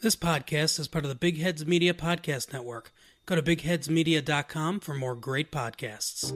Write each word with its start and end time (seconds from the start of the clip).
This 0.00 0.14
podcast 0.14 0.78
is 0.78 0.86
part 0.86 1.04
of 1.04 1.08
the 1.08 1.16
Big 1.16 1.40
Heads 1.40 1.66
Media 1.66 1.92
Podcast 1.92 2.52
Network. 2.52 2.92
Go 3.26 3.34
to 3.34 3.42
bigheadsmedia.com 3.42 4.78
for 4.78 4.94
more 4.94 5.16
great 5.16 5.50
podcasts. 5.50 6.32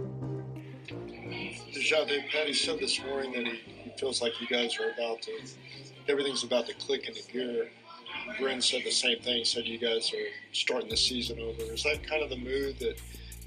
Dejounte 1.73 2.29
Patty 2.29 2.55
said 2.55 2.81
this 2.81 3.01
morning 3.05 3.31
that 3.35 3.47
he, 3.47 3.61
he 3.85 3.93
feels 3.97 4.21
like 4.21 4.41
you 4.41 4.49
guys 4.49 4.77
are 4.81 4.91
about 4.91 5.23
to, 5.23 5.41
everything's 6.09 6.43
about 6.43 6.67
to 6.67 6.75
click 6.75 7.07
into 7.07 7.23
gear. 7.31 7.71
Bryn 8.41 8.61
said 8.61 8.83
the 8.85 8.91
same 8.91 9.21
thing. 9.21 9.45
Said 9.45 9.65
you 9.65 9.79
guys 9.79 10.13
are 10.13 10.27
starting 10.51 10.91
the 10.91 10.97
season 10.97 11.39
over. 11.39 11.63
Is 11.73 11.85
that 11.85 12.05
kind 12.05 12.21
of 12.21 12.31
the 12.31 12.39
mood 12.39 12.81
that 12.81 13.01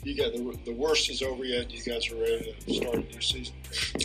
you 0.05 0.15
got 0.15 0.33
the, 0.33 0.57
the 0.65 0.73
worst 0.73 1.09
is 1.09 1.23
over 1.23 1.43
yet? 1.43 1.71
You 1.71 1.81
guys 1.81 2.11
are 2.11 2.15
ready 2.15 2.55
to 2.59 2.73
start 2.73 2.95
a 2.95 2.99
new 2.99 3.21
season. 3.21 3.55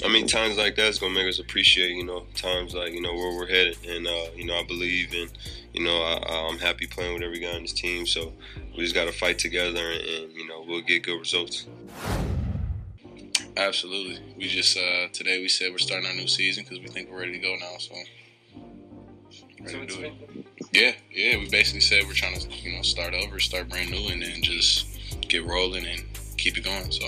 I 0.02 0.08
mean, 0.08 0.26
times 0.26 0.56
like 0.56 0.74
that's 0.74 0.98
gonna 0.98 1.12
make 1.12 1.28
us 1.28 1.38
appreciate, 1.38 1.90
you 1.90 2.04
know, 2.04 2.24
times 2.34 2.74
like 2.74 2.94
you 2.94 3.02
know 3.02 3.12
where 3.12 3.36
we're 3.36 3.46
headed, 3.46 3.76
and 3.86 4.06
uh, 4.06 4.26
you 4.34 4.46
know 4.46 4.54
I 4.54 4.64
believe, 4.64 5.12
and 5.12 5.30
you 5.74 5.84
know 5.84 5.96
I, 6.02 6.48
I'm 6.48 6.58
happy 6.58 6.86
playing 6.86 7.12
with 7.12 7.22
every 7.22 7.38
guy 7.38 7.54
on 7.54 7.62
this 7.62 7.74
team. 7.74 8.06
So 8.06 8.32
we 8.74 8.82
just 8.82 8.94
got 8.94 9.04
to 9.04 9.12
fight 9.12 9.38
together, 9.38 9.78
and, 9.78 10.00
and 10.00 10.32
you 10.32 10.48
know 10.48 10.64
we'll 10.66 10.80
get 10.80 11.02
good 11.02 11.18
results. 11.18 11.66
Absolutely. 13.58 14.20
We 14.38 14.48
just 14.48 14.78
uh, 14.78 15.08
today 15.12 15.40
we 15.40 15.48
said 15.48 15.70
we're 15.70 15.78
starting 15.78 16.08
our 16.08 16.14
new 16.14 16.28
season 16.28 16.64
because 16.64 16.80
we 16.80 16.88
think 16.88 17.10
we're 17.10 17.20
ready 17.20 17.32
to 17.32 17.38
go 17.38 17.56
now. 17.60 17.76
So 17.78 17.94
ready 19.60 19.86
to 19.86 19.96
do 19.96 20.02
it. 20.02 20.46
Yeah, 20.72 20.92
yeah. 21.12 21.36
We 21.36 21.50
basically 21.50 21.80
said 21.80 22.04
we're 22.06 22.14
trying 22.14 22.40
to 22.40 22.48
you 22.48 22.74
know 22.74 22.82
start 22.82 23.12
over, 23.12 23.38
start 23.38 23.68
brand 23.68 23.90
new, 23.90 24.08
and 24.08 24.22
then 24.22 24.42
just 24.42 24.86
get 25.28 25.44
rolling 25.46 25.86
and 25.86 26.04
keep 26.36 26.56
it 26.58 26.64
going. 26.64 26.90
So. 26.90 27.06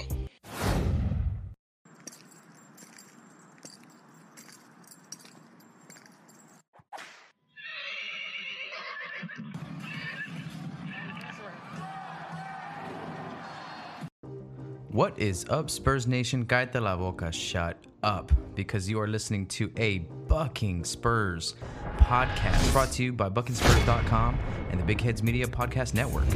What 14.92 15.18
is 15.18 15.46
up, 15.48 15.70
Spurs 15.70 16.06
Nation? 16.06 16.44
Cállate 16.44 16.80
la 16.80 16.96
boca, 16.96 17.32
shut 17.32 17.78
up, 18.02 18.30
because 18.54 18.90
you 18.90 19.00
are 19.00 19.08
listening 19.08 19.46
to 19.46 19.72
a 19.78 20.00
Bucking 20.28 20.84
Spurs 20.84 21.54
podcast 21.96 22.72
brought 22.72 22.92
to 22.92 23.04
you 23.04 23.12
by 23.12 23.30
buckingspurs.com 23.30 24.38
and 24.70 24.78
the 24.78 24.84
Big 24.84 25.00
Heads 25.00 25.22
Media 25.22 25.46
Podcast 25.46 25.94
Network. 25.94 26.26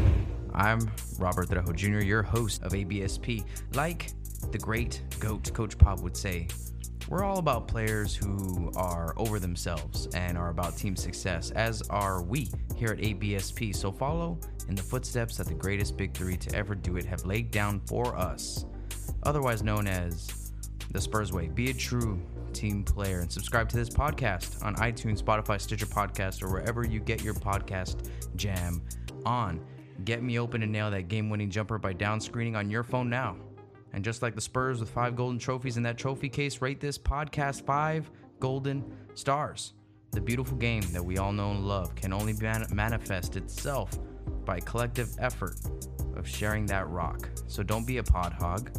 I'm 0.56 0.90
Robert 1.18 1.50
Trejo 1.50 1.76
Jr., 1.76 1.98
your 1.98 2.22
host 2.22 2.62
of 2.62 2.72
ABSP. 2.72 3.44
Like 3.74 4.10
the 4.50 4.58
great 4.58 5.02
GOAT, 5.18 5.52
Coach 5.52 5.76
Pop 5.76 6.00
would 6.00 6.16
say, 6.16 6.48
we're 7.08 7.24
all 7.24 7.38
about 7.38 7.68
players 7.68 8.16
who 8.16 8.72
are 8.74 9.12
over 9.18 9.38
themselves 9.38 10.06
and 10.14 10.38
are 10.38 10.48
about 10.48 10.76
team 10.76 10.96
success, 10.96 11.50
as 11.50 11.82
are 11.90 12.22
we 12.22 12.48
here 12.74 12.88
at 12.88 12.98
ABSP. 12.98 13.76
So 13.76 13.92
follow 13.92 14.40
in 14.68 14.74
the 14.74 14.82
footsteps 14.82 15.36
that 15.36 15.46
the 15.46 15.54
greatest 15.54 15.96
big 15.98 16.14
three 16.14 16.38
to 16.38 16.56
ever 16.56 16.74
do 16.74 16.96
it 16.96 17.04
have 17.04 17.26
laid 17.26 17.50
down 17.50 17.80
for 17.86 18.16
us, 18.16 18.64
otherwise 19.24 19.62
known 19.62 19.86
as 19.86 20.52
the 20.90 21.00
Spurs 21.00 21.32
Way. 21.32 21.48
Be 21.48 21.70
a 21.70 21.74
true 21.74 22.20
team 22.54 22.82
player 22.82 23.20
and 23.20 23.30
subscribe 23.30 23.68
to 23.68 23.76
this 23.76 23.90
podcast 23.90 24.64
on 24.64 24.74
iTunes, 24.76 25.22
Spotify, 25.22 25.60
Stitcher 25.60 25.86
Podcast, 25.86 26.42
or 26.42 26.50
wherever 26.50 26.84
you 26.84 26.98
get 26.98 27.22
your 27.22 27.34
podcast 27.34 28.08
jam 28.36 28.80
on. 29.26 29.60
Get 30.04 30.22
me 30.22 30.38
open 30.38 30.62
and 30.62 30.70
nail 30.70 30.90
that 30.90 31.08
game 31.08 31.30
winning 31.30 31.50
jumper 31.50 31.78
by 31.78 31.92
down 31.92 32.20
screening 32.20 32.56
on 32.56 32.70
your 32.70 32.82
phone 32.82 33.08
now. 33.08 33.36
And 33.92 34.04
just 34.04 34.22
like 34.22 34.34
the 34.34 34.40
Spurs 34.40 34.80
with 34.80 34.90
five 34.90 35.16
golden 35.16 35.38
trophies 35.38 35.76
in 35.76 35.82
that 35.84 35.96
trophy 35.96 36.28
case, 36.28 36.60
rate 36.60 36.80
this 36.80 36.98
podcast 36.98 37.64
five 37.64 38.10
golden 38.40 38.84
stars. 39.14 39.72
The 40.10 40.20
beautiful 40.20 40.56
game 40.56 40.82
that 40.92 41.04
we 41.04 41.18
all 41.18 41.32
know 41.32 41.50
and 41.50 41.66
love 41.66 41.94
can 41.94 42.12
only 42.12 42.34
man- 42.34 42.66
manifest 42.72 43.36
itself 43.36 43.98
by 44.44 44.60
collective 44.60 45.10
effort 45.18 45.56
of 46.16 46.28
sharing 46.28 46.66
that 46.66 46.88
rock. 46.88 47.28
So 47.46 47.62
don't 47.62 47.86
be 47.86 47.98
a 47.98 48.02
pod 48.02 48.32
hog 48.32 48.70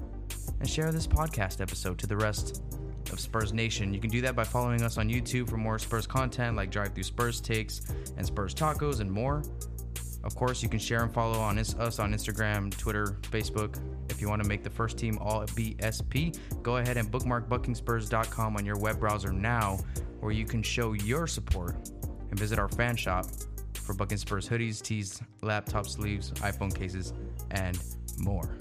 and 0.60 0.70
share 0.70 0.92
this 0.92 1.08
podcast 1.08 1.62
episode 1.62 1.98
to 2.00 2.08
the 2.08 2.18
rest 2.18 2.64
of 3.12 3.20
Spurs 3.20 3.54
Nation. 3.54 3.94
You 3.94 4.00
can 4.00 4.10
do 4.10 4.22
that 4.22 4.36
by 4.36 4.44
following 4.44 4.82
us 4.82 4.98
on 4.98 5.10
YouTube 5.10 5.50
for 5.50 5.58
more 5.58 5.80
Spurs 5.80 6.08
content 6.08 6.56
like 6.56 6.72
Drive 6.72 6.94
Through 6.94 7.04
Spurs 7.04 7.40
Takes 7.40 7.82
and 8.18 8.26
Spurs 8.26 8.54
Tacos 8.54 9.00
and 9.00 9.12
more. 9.12 9.44
Of 10.24 10.36
course, 10.36 10.62
you 10.62 10.70
can 10.70 10.80
share 10.80 11.04
and 11.04 11.14
follow 11.14 11.40
on 11.40 11.58
us 11.58 12.00
on 12.00 12.14
Instagram, 12.14 12.76
Twitter, 12.78 13.18
Facebook. 13.22 13.80
If 14.10 14.22
you 14.22 14.30
want 14.30 14.42
to 14.44 14.48
make 14.50 14.64
the 14.64 14.70
first 14.70 14.98
team 14.98 15.18
all 15.20 15.44
BSP, 15.46 16.38
go 16.64 16.78
ahead 16.78 16.98
and 16.98 17.10
bookmark 17.10 17.48
buckingspurs.com 17.48 18.58
on 18.58 18.66
your 18.66 18.78
web 18.78 19.00
browser 19.00 19.32
now, 19.32 19.80
where 20.20 20.32
you 20.32 20.46
can 20.46 20.62
show 20.62 20.94
your 20.94 21.28
support 21.28 21.90
and 22.30 22.38
visit 22.38 22.60
our 22.60 22.68
fan 22.70 22.96
shop 22.96 23.26
for 23.74 23.94
Bucking 23.94 24.18
Spurs 24.18 24.50
hoodies, 24.50 24.82
tees, 24.82 25.22
laptop 25.42 25.88
sleeves, 25.88 26.32
iPhone 26.32 26.76
cases, 26.76 27.14
and 27.52 27.80
more. 28.18 28.58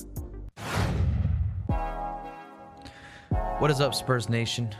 What 3.59 3.71
is 3.71 3.81
up, 3.81 3.95
Spurs 3.95 4.29
Nation? 4.29 4.71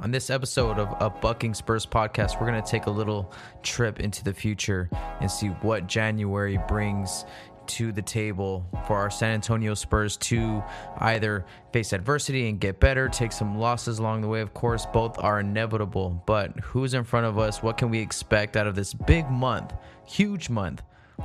On 0.00 0.10
this 0.10 0.28
episode 0.28 0.78
of 0.78 0.94
a 1.00 1.08
Bucking 1.08 1.54
Spurs 1.54 1.86
podcast, 1.86 2.40
we're 2.40 2.48
going 2.48 2.60
to 2.60 2.68
take 2.68 2.86
a 2.86 2.90
little 2.90 3.32
trip 3.62 4.00
into 4.00 4.24
the 4.24 4.34
future 4.34 4.90
and 5.20 5.30
see 5.30 5.48
what 5.48 5.86
January 5.86 6.58
brings 6.68 7.24
to 7.68 7.92
the 7.92 8.02
table 8.02 8.66
for 8.86 8.96
our 8.96 9.08
San 9.08 9.34
Antonio 9.34 9.72
Spurs 9.72 10.16
to 10.18 10.62
either 10.98 11.46
face 11.72 11.92
adversity 11.92 12.48
and 12.48 12.60
get 12.60 12.80
better, 12.80 13.08
take 13.08 13.32
some 13.32 13.58
losses 13.58 14.00
along 14.00 14.20
the 14.20 14.28
way. 14.28 14.40
Of 14.40 14.52
course, 14.52 14.84
both 14.84 15.16
are 15.22 15.40
inevitable, 15.40 16.22
but 16.26 16.58
who's 16.60 16.92
in 16.92 17.04
front 17.04 17.26
of 17.26 17.38
us? 17.38 17.62
What 17.62 17.78
can 17.78 17.88
we 17.88 18.00
expect 18.00 18.56
out 18.56 18.66
of 18.66 18.74
this 18.74 18.92
big 18.92 19.30
month, 19.30 19.72
huge 20.04 20.50
month 20.50 20.82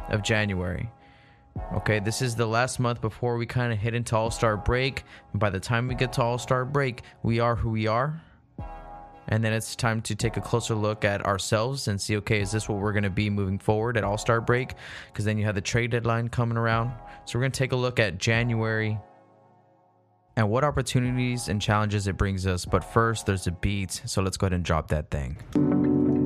of 0.10 0.22
January? 0.22 0.90
Okay, 1.74 2.00
this 2.00 2.22
is 2.22 2.36
the 2.36 2.46
last 2.46 2.80
month 2.80 3.02
before 3.02 3.36
we 3.36 3.46
kind 3.46 3.74
of 3.74 3.80
hit 3.80 3.96
into 3.96 4.16
All 4.16 4.32
Star 4.32 4.56
break. 4.56 5.04
And 5.34 5.40
by 5.40 5.50
the 5.50 5.60
time 5.60 5.88
we 5.88 5.96
get 5.96 6.14
to 6.14 6.22
All 6.22 6.38
Star 6.38 6.64
break, 6.64 7.02
we 7.24 7.40
are 7.40 7.56
who 7.56 7.72
we 7.72 7.88
are. 7.88 8.22
And 9.30 9.44
then 9.44 9.54
it's 9.54 9.76
time 9.76 10.02
to 10.02 10.16
take 10.16 10.38
a 10.38 10.42
closer 10.42 10.76
look 10.76 11.06
at 11.06 11.26
ourselves 11.26 11.88
and 11.88 12.02
see 12.02 12.18
okay, 12.18 12.42
is 12.42 12.52
this 12.52 12.68
what 12.68 12.80
we're 12.80 12.92
going 12.92 13.04
to 13.04 13.10
be 13.10 13.30
moving 13.30 13.60
forward 13.60 13.96
at 13.96 14.04
All 14.04 14.18
Star 14.18 14.42
break? 14.42 14.74
Because 15.08 15.24
then 15.24 15.38
you 15.38 15.46
have 15.46 15.56
the 15.56 15.62
trade 15.62 15.92
deadline 15.92 16.30
coming 16.30 16.58
around. 16.58 16.92
So 17.26 17.38
we're 17.38 17.44
going 17.44 17.52
to 17.52 17.58
take 17.58 17.72
a 17.72 17.78
look 17.78 18.00
at 18.00 18.18
January 18.18 19.00
and 20.36 20.50
what 20.50 20.64
opportunities 20.64 21.48
and 21.48 21.62
challenges 21.62 22.08
it 22.08 22.18
brings 22.18 22.48
us. 22.48 22.66
But 22.66 22.84
first, 22.84 23.26
there's 23.26 23.46
a 23.46 23.52
beat. 23.52 24.02
So 24.06 24.22
let's 24.22 24.38
go 24.38 24.46
ahead 24.46 24.54
and 24.54 24.66
drop 24.66 24.88
that 24.90 25.12
thing. 25.12 26.19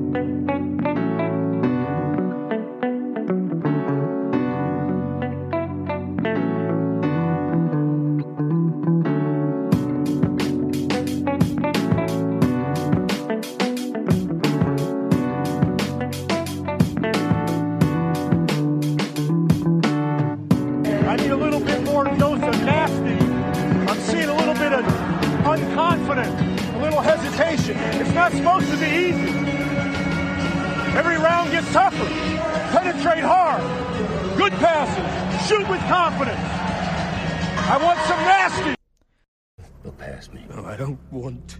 Past 40.04 40.34
me. 40.34 40.44
No, 40.54 40.64
I 40.64 40.76
don't 40.76 40.98
want 41.10 41.58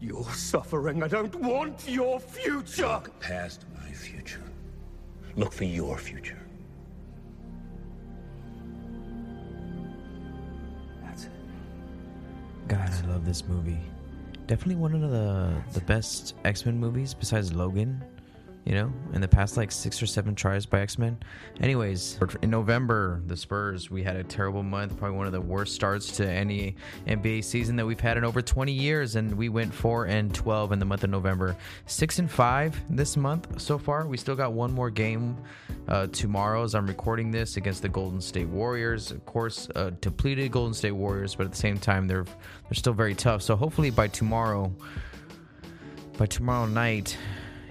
your 0.00 0.24
suffering. 0.32 1.02
I 1.02 1.08
don't 1.08 1.34
want 1.36 1.88
your 1.88 2.20
future. 2.20 2.86
Look 2.86 3.20
Past 3.20 3.64
my 3.74 3.90
future. 3.92 4.42
Look 5.36 5.52
for 5.52 5.64
your 5.64 5.98
future. 5.98 6.38
That's 11.02 11.24
it. 11.24 11.30
God, 12.68 12.90
I 12.90 13.06
love 13.08 13.24
this 13.24 13.44
movie. 13.46 13.80
Definitely 14.46 14.76
one 14.76 14.94
of 14.94 15.10
the 15.10 15.54
the 15.72 15.80
best 15.80 16.34
X 16.44 16.66
Men 16.66 16.78
movies 16.78 17.14
besides 17.14 17.52
Logan. 17.52 18.04
You 18.64 18.72
know, 18.72 18.92
in 19.12 19.20
the 19.20 19.28
past 19.28 19.58
like 19.58 19.70
six 19.70 20.02
or 20.02 20.06
seven 20.06 20.34
tries 20.34 20.64
by 20.64 20.80
X 20.80 20.98
Men. 20.98 21.18
Anyways, 21.60 22.18
in 22.40 22.48
November, 22.48 23.20
the 23.26 23.36
Spurs 23.36 23.90
we 23.90 24.02
had 24.02 24.16
a 24.16 24.24
terrible 24.24 24.62
month, 24.62 24.96
probably 24.96 25.18
one 25.18 25.26
of 25.26 25.32
the 25.32 25.40
worst 25.40 25.74
starts 25.74 26.12
to 26.16 26.26
any 26.26 26.74
NBA 27.06 27.44
season 27.44 27.76
that 27.76 27.84
we've 27.84 28.00
had 28.00 28.16
in 28.16 28.24
over 28.24 28.40
20 28.40 28.72
years, 28.72 29.16
and 29.16 29.34
we 29.34 29.50
went 29.50 29.74
four 29.74 30.06
and 30.06 30.34
12 30.34 30.72
in 30.72 30.78
the 30.78 30.86
month 30.86 31.04
of 31.04 31.10
November. 31.10 31.54
Six 31.84 32.18
and 32.18 32.30
five 32.30 32.80
this 32.88 33.18
month 33.18 33.60
so 33.60 33.76
far. 33.76 34.06
We 34.06 34.16
still 34.16 34.36
got 34.36 34.54
one 34.54 34.72
more 34.72 34.88
game 34.88 35.36
uh, 35.88 36.06
tomorrow 36.06 36.64
as 36.64 36.74
I'm 36.74 36.86
recording 36.86 37.30
this 37.30 37.58
against 37.58 37.82
the 37.82 37.88
Golden 37.90 38.20
State 38.20 38.48
Warriors. 38.48 39.10
Of 39.10 39.26
course, 39.26 39.68
uh, 39.74 39.90
depleted 40.00 40.50
Golden 40.52 40.72
State 40.72 40.92
Warriors, 40.92 41.34
but 41.34 41.44
at 41.44 41.52
the 41.52 41.58
same 41.58 41.78
time 41.78 42.06
they're 42.06 42.24
they're 42.24 42.74
still 42.74 42.94
very 42.94 43.14
tough. 43.14 43.42
So 43.42 43.56
hopefully 43.56 43.90
by 43.90 44.08
tomorrow, 44.08 44.74
by 46.16 46.26
tomorrow 46.26 46.66
night, 46.66 47.16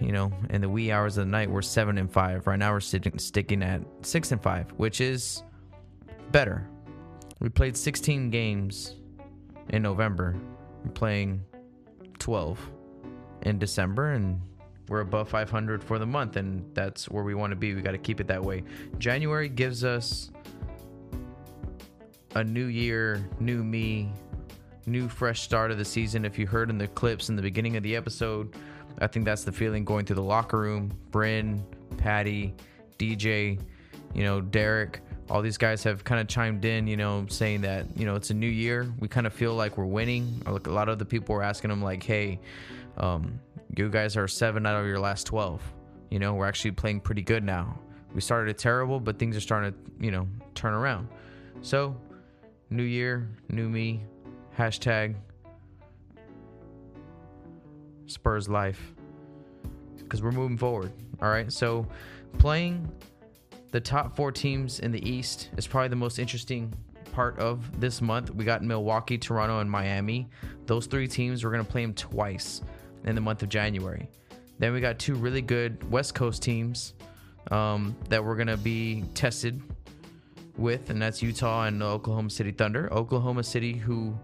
you 0.03 0.11
know, 0.11 0.31
in 0.49 0.59
the 0.59 0.67
wee 0.67 0.91
hours 0.91 1.17
of 1.17 1.25
the 1.25 1.31
night, 1.31 1.49
we're 1.49 1.61
seven 1.61 1.97
and 1.97 2.11
five. 2.11 2.45
Right 2.45 2.59
now, 2.59 2.73
we're 2.73 2.81
sitting, 2.81 3.17
sticking 3.17 3.63
at 3.63 3.81
six 4.01 4.31
and 4.31 4.41
five, 4.41 4.69
which 4.75 4.99
is 4.99 5.43
better. 6.31 6.67
We 7.39 7.49
played 7.49 7.77
16 7.77 8.29
games 8.29 8.97
in 9.69 9.81
November. 9.81 10.35
We're 10.83 10.91
playing 10.91 11.43
12 12.19 12.59
in 13.43 13.59
December, 13.59 14.11
and 14.11 14.41
we're 14.89 15.01
above 15.01 15.29
500 15.29 15.81
for 15.81 15.99
the 15.99 16.05
month, 16.05 16.35
and 16.35 16.63
that's 16.73 17.09
where 17.09 17.23
we 17.23 17.33
want 17.33 17.51
to 17.51 17.55
be. 17.55 17.73
We 17.73 17.81
got 17.81 17.91
to 17.91 17.97
keep 17.97 18.19
it 18.19 18.27
that 18.27 18.43
way. 18.43 18.63
January 18.97 19.47
gives 19.47 19.85
us 19.85 20.31
a 22.35 22.43
new 22.43 22.65
year, 22.65 23.29
new 23.39 23.63
me, 23.63 24.11
new 24.85 25.07
fresh 25.07 25.41
start 25.41 25.71
of 25.71 25.77
the 25.77 25.85
season. 25.85 26.25
If 26.25 26.37
you 26.37 26.45
heard 26.45 26.69
in 26.69 26.77
the 26.77 26.89
clips 26.89 27.29
in 27.29 27.37
the 27.37 27.41
beginning 27.41 27.77
of 27.77 27.83
the 27.83 27.95
episode, 27.95 28.53
I 28.99 29.07
think 29.07 29.25
that's 29.25 29.43
the 29.43 29.51
feeling 29.51 29.85
going 29.85 30.05
through 30.05 30.17
the 30.17 30.23
locker 30.23 30.59
room. 30.59 30.91
Bryn, 31.11 31.65
Patty, 31.97 32.53
DJ, 32.97 33.59
you 34.13 34.23
know, 34.23 34.41
Derrick, 34.41 35.01
all 35.29 35.41
these 35.41 35.57
guys 35.57 35.83
have 35.83 36.03
kind 36.03 36.21
of 36.21 36.27
chimed 36.27 36.65
in, 36.65 36.87
you 36.87 36.97
know, 36.97 37.25
saying 37.29 37.61
that, 37.61 37.85
you 37.97 38.05
know, 38.05 38.15
it's 38.15 38.29
a 38.29 38.33
new 38.33 38.47
year. 38.47 38.91
We 38.99 39.07
kind 39.07 39.25
of 39.25 39.33
feel 39.33 39.55
like 39.55 39.77
we're 39.77 39.85
winning. 39.85 40.41
Like 40.45 40.67
a 40.67 40.71
lot 40.71 40.89
of 40.89 40.99
the 40.99 41.05
people 41.05 41.35
were 41.35 41.43
asking 41.43 41.69
them, 41.69 41.81
like, 41.81 42.03
hey, 42.03 42.39
um, 42.97 43.39
you 43.75 43.89
guys 43.89 44.15
are 44.17 44.27
seven 44.27 44.65
out 44.65 44.79
of 44.79 44.85
your 44.85 44.99
last 44.99 45.25
12. 45.27 45.61
You 46.09 46.19
know, 46.19 46.33
we're 46.33 46.47
actually 46.47 46.71
playing 46.71 46.99
pretty 46.99 47.23
good 47.23 47.43
now. 47.43 47.79
We 48.13 48.21
started 48.21 48.51
it 48.51 48.59
terrible, 48.59 48.99
but 48.99 49.17
things 49.17 49.35
are 49.35 49.41
starting 49.41 49.73
to, 49.73 49.77
you 49.99 50.11
know, 50.11 50.27
turn 50.53 50.73
around. 50.73 51.07
So, 51.61 51.95
new 52.69 52.83
year, 52.83 53.27
new 53.49 53.67
me, 53.67 54.03
hashtag 54.57 55.15
Spurs 58.07 58.49
life. 58.49 58.93
Because 59.97 60.21
we're 60.21 60.31
moving 60.31 60.57
forward. 60.57 60.91
All 61.21 61.29
right. 61.29 61.51
So, 61.51 61.87
playing 62.37 62.89
the 63.71 63.79
top 63.79 64.15
four 64.15 64.31
teams 64.31 64.79
in 64.79 64.91
the 64.91 65.07
East 65.07 65.49
is 65.57 65.65
probably 65.65 65.87
the 65.87 65.95
most 65.95 66.19
interesting 66.19 66.73
part 67.13 67.39
of 67.39 67.79
this 67.79 68.01
month. 68.01 68.29
We 68.31 68.45
got 68.45 68.63
Milwaukee, 68.63 69.17
Toronto, 69.17 69.59
and 69.59 69.69
Miami. 69.69 70.29
Those 70.65 70.85
three 70.85 71.07
teams, 71.07 71.43
we're 71.43 71.51
going 71.51 71.65
to 71.65 71.71
play 71.71 71.81
them 71.81 71.93
twice 71.93 72.61
in 73.05 73.15
the 73.15 73.21
month 73.21 73.43
of 73.43 73.49
January. 73.49 74.09
Then 74.59 74.73
we 74.73 74.81
got 74.81 74.99
two 74.99 75.15
really 75.15 75.41
good 75.41 75.89
West 75.89 76.15
Coast 76.15 76.43
teams 76.43 76.93
um, 77.51 77.95
that 78.09 78.23
we're 78.23 78.35
going 78.35 78.47
to 78.47 78.57
be 78.57 79.03
tested 79.13 79.61
with, 80.57 80.89
and 80.89 81.01
that's 81.01 81.21
Utah 81.21 81.65
and 81.65 81.81
Oklahoma 81.81 82.29
City 82.29 82.51
Thunder. 82.51 82.91
Oklahoma 82.93 83.43
City, 83.43 83.73
who 83.73 84.17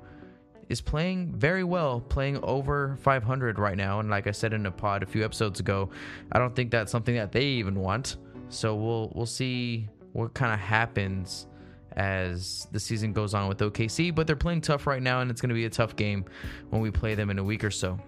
is 0.69 0.80
playing 0.80 1.33
very 1.36 1.63
well, 1.63 2.00
playing 2.00 2.39
over 2.44 2.98
500 3.01 3.60
right 3.60 3.75
now. 3.75 4.00
And 4.00 4.10
like 4.10 4.27
I 4.27 4.31
said 4.31 4.54
in 4.54 4.66
a 4.68 4.71
pod 4.71 5.04
a 5.04 5.06
few 5.06 5.25
episodes 5.25 5.60
ago, 5.60 5.89
I 6.31 6.39
don't 6.39 6.56
think 6.56 6.71
that's 6.71 6.92
something 6.92 7.16
that 7.16 7.31
they 7.31 7.44
even 7.44 7.75
want. 7.75 8.18
So 8.50 8.75
we'll 8.75 9.12
we'll 9.16 9.25
see 9.25 9.89
what 10.13 10.33
kind 10.33 10.54
of 10.54 10.60
happens 10.60 11.48
as 11.94 12.68
the 12.71 12.80
season 12.80 13.13
goes 13.13 13.33
on 13.33 13.48
with 13.50 13.57
OKC. 13.57 14.13
But 14.13 14.27
they're 14.27 14.36
playing 14.36 14.62
tough 14.62 14.88
right 14.88 15.01
now, 15.01 15.21
and 15.21 15.30
it's 15.30 15.42
going 15.42 15.50
to 15.50 15.56
be 15.56 15.66
a 15.66 15.69
tough 15.69 15.95
game 15.95 16.25
when 16.69 16.81
we 16.81 16.92
play 16.92 17.15
them 17.15 17.30
in 17.30 17.39
a 17.39 17.44
week 17.44 17.63
or 17.63 17.72
so. 17.72 18.00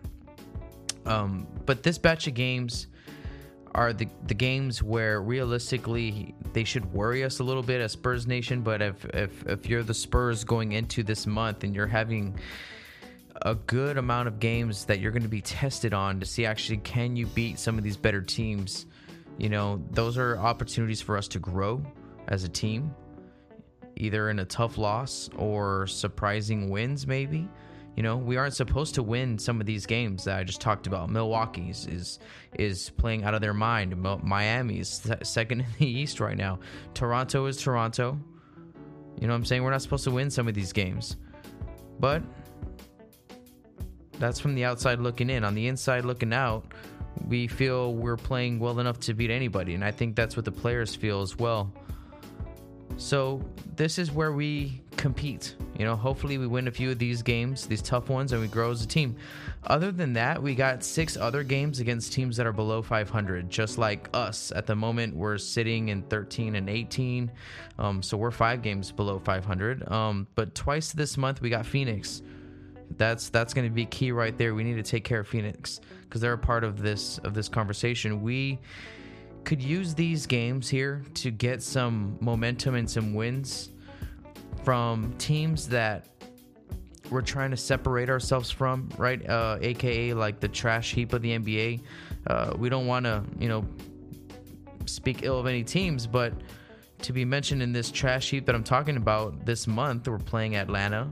Um, 1.05 1.47
but 1.65 1.81
this 1.81 1.97
batch 1.97 2.27
of 2.27 2.35
games 2.35 2.87
are 3.73 3.94
the 3.94 4.07
the 4.27 4.33
games 4.33 4.83
where 4.83 5.21
realistically 5.21 6.35
they 6.53 6.63
should 6.63 6.91
worry 6.94 7.23
us 7.23 7.39
a 7.39 7.44
little 7.44 7.63
bit 7.63 7.81
as 7.81 7.94
Spurs 7.94 8.27
Nation. 8.27 8.62
But 8.62 8.81
if 8.81 9.06
if 9.06 9.47
if 9.47 9.68
you're 9.68 9.83
the 9.83 9.94
Spurs 9.94 10.44
going 10.44 10.73
into 10.73 11.03
this 11.03 11.25
month 11.25 11.63
and 11.63 11.75
you're 11.75 11.88
having 11.88 12.38
a 13.44 13.56
good 13.56 13.97
amount 13.97 14.27
of 14.27 14.39
games 14.39 14.85
that 14.85 15.00
you're 15.00 15.12
going 15.12 15.23
to 15.23 15.29
be 15.29 15.41
tested 15.41 15.94
on 15.94 16.19
to 16.19 16.25
see 16.25 16.45
actually 16.45 16.77
can 16.77 17.15
you 17.15 17.25
beat 17.27 17.57
some 17.57 17.77
of 17.77 17.83
these 17.83 17.97
better 17.97 18.21
teams, 18.21 18.85
you 19.38 19.50
know 19.50 19.81
those 19.91 20.17
are 20.17 20.38
opportunities 20.38 21.01
for 21.01 21.17
us 21.17 21.27
to 21.29 21.39
grow 21.39 21.81
as 22.27 22.44
a 22.44 22.50
team, 22.50 22.94
either 23.95 24.29
in 24.29 24.39
a 24.39 24.45
tough 24.45 24.77
loss 24.77 25.29
or 25.38 25.88
surprising 25.88 26.69
wins 26.69 27.07
maybe. 27.07 27.47
You 27.95 28.03
know, 28.03 28.15
we 28.15 28.38
aren't 28.38 28.53
supposed 28.53 28.95
to 28.95 29.03
win 29.03 29.38
some 29.38 29.59
of 29.59 29.65
these 29.65 29.85
games 29.85 30.23
that 30.23 30.38
I 30.38 30.43
just 30.43 30.61
talked 30.61 30.88
about. 30.88 31.09
Milwaukee's 31.09 31.88
is 31.88 32.19
is 32.57 32.89
playing 32.91 33.23
out 33.23 33.33
of 33.33 33.41
their 33.41 33.53
mind. 33.53 33.95
Miami's 34.23 35.07
second 35.23 35.61
in 35.61 35.67
the 35.77 35.88
East 35.88 36.19
right 36.19 36.38
now. 36.38 36.59
Toronto 36.93 37.45
is 37.47 37.57
Toronto. 37.57 38.17
You 39.19 39.27
know 39.27 39.33
what 39.33 39.38
I'm 39.38 39.45
saying? 39.45 39.63
We're 39.63 39.71
not 39.71 39.81
supposed 39.81 40.05
to 40.05 40.11
win 40.11 40.31
some 40.31 40.47
of 40.47 40.53
these 40.53 40.71
games. 40.71 41.17
But 41.99 42.23
that's 44.17 44.39
from 44.39 44.55
the 44.55 44.65
outside 44.65 44.99
looking 44.99 45.29
in. 45.29 45.43
On 45.43 45.53
the 45.53 45.67
inside 45.67 46.05
looking 46.05 46.33
out, 46.33 46.73
we 47.27 47.47
feel 47.47 47.93
we're 47.93 48.17
playing 48.17 48.59
well 48.59 48.79
enough 48.79 48.99
to 49.01 49.13
beat 49.13 49.29
anybody, 49.29 49.73
and 49.75 49.83
I 49.83 49.91
think 49.91 50.15
that's 50.15 50.35
what 50.35 50.45
the 50.45 50.51
players 50.51 50.95
feel 50.95 51.21
as 51.21 51.38
well. 51.38 51.71
So, 52.97 53.43
this 53.75 53.97
is 53.97 54.11
where 54.11 54.31
we 54.31 54.81
compete. 55.01 55.56
You 55.80 55.83
know, 55.83 55.95
hopefully 55.95 56.38
we 56.38 56.45
win 56.45 56.68
a 56.68 56.71
few 56.71 56.92
of 56.92 57.00
these 57.00 57.24
games, 57.24 57.65
these 57.65 57.81
tough 57.81 58.07
ones, 58.07 58.33
and 58.33 58.42
we 58.42 58.48
grow 58.48 58.69
as 58.69 58.83
a 58.83 58.88
team. 58.88 59.15
Other 59.65 59.92
than 59.92 60.13
that, 60.13 60.42
we 60.42 60.53
got 60.53 60.83
six 60.83 61.18
other 61.18 61.44
games 61.44 61.80
against 61.80 62.13
teams 62.13 62.38
that 62.38 62.45
are 62.45 62.53
below 62.53 62.83
500, 62.83 63.50
just 63.50 63.80
like 63.80 64.07
us. 64.13 64.51
At 64.56 64.68
the 64.68 64.75
moment, 64.75 65.15
we're 65.15 65.39
sitting 65.39 65.89
in 65.89 66.03
13 66.03 66.56
and 66.56 66.69
18, 66.69 67.31
um, 67.80 68.03
so 68.03 68.15
we're 68.15 68.30
five 68.30 68.62
games 68.62 68.92
below 68.92 69.18
500. 69.18 69.92
Um, 69.92 70.27
but 70.36 70.53
twice 70.53 70.92
this 70.92 71.18
month 71.18 71.42
we 71.42 71.50
got 71.50 71.65
Phoenix. 71.65 72.21
That's 72.98 73.30
that's 73.30 73.53
going 73.53 73.68
to 73.68 73.74
be 73.74 73.88
key 73.88 74.12
right 74.12 74.38
there. 74.38 74.53
We 74.53 74.63
need 74.63 74.75
to 74.75 74.83
take 74.83 75.03
care 75.03 75.21
of 75.21 75.27
Phoenix 75.27 75.81
because 76.03 76.21
they're 76.21 76.33
a 76.33 76.38
part 76.38 76.63
of 76.63 76.80
this 76.80 77.18
of 77.19 77.33
this 77.33 77.50
conversation. 77.50 78.21
We 78.21 78.59
could 79.45 79.63
use 79.63 79.95
these 79.95 80.27
games 80.27 80.69
here 80.69 81.03
to 81.15 81.31
get 81.31 81.63
some 81.63 82.18
momentum 82.21 82.75
and 82.75 82.88
some 82.88 83.15
wins 83.15 83.71
from 84.63 85.13
teams 85.17 85.67
that 85.69 86.07
we're 87.09 87.21
trying 87.21 87.51
to 87.51 87.57
separate 87.57 88.09
ourselves 88.09 88.49
from, 88.49 88.89
right? 88.97 89.27
Uh, 89.27 89.57
AKA 89.61 90.13
like 90.13 90.39
the 90.39 90.47
trash 90.47 90.93
heap 90.93 91.13
of 91.13 91.21
the 91.21 91.37
NBA. 91.37 91.81
Uh, 92.27 92.53
we 92.57 92.69
don't 92.69 92.87
want 92.87 93.05
to, 93.05 93.23
you 93.37 93.49
know, 93.49 93.65
speak 94.85 95.23
ill 95.23 95.39
of 95.39 95.45
any 95.45 95.63
teams, 95.63 96.07
but 96.07 96.33
to 97.01 97.13
be 97.13 97.25
mentioned 97.25 97.61
in 97.61 97.73
this 97.73 97.91
trash 97.91 98.29
heap 98.29 98.45
that 98.45 98.55
I'm 98.55 98.63
talking 98.63 98.97
about 98.97 99.45
this 99.45 99.67
month, 99.67 100.07
we're 100.07 100.17
playing 100.19 100.55
Atlanta, 100.55 101.09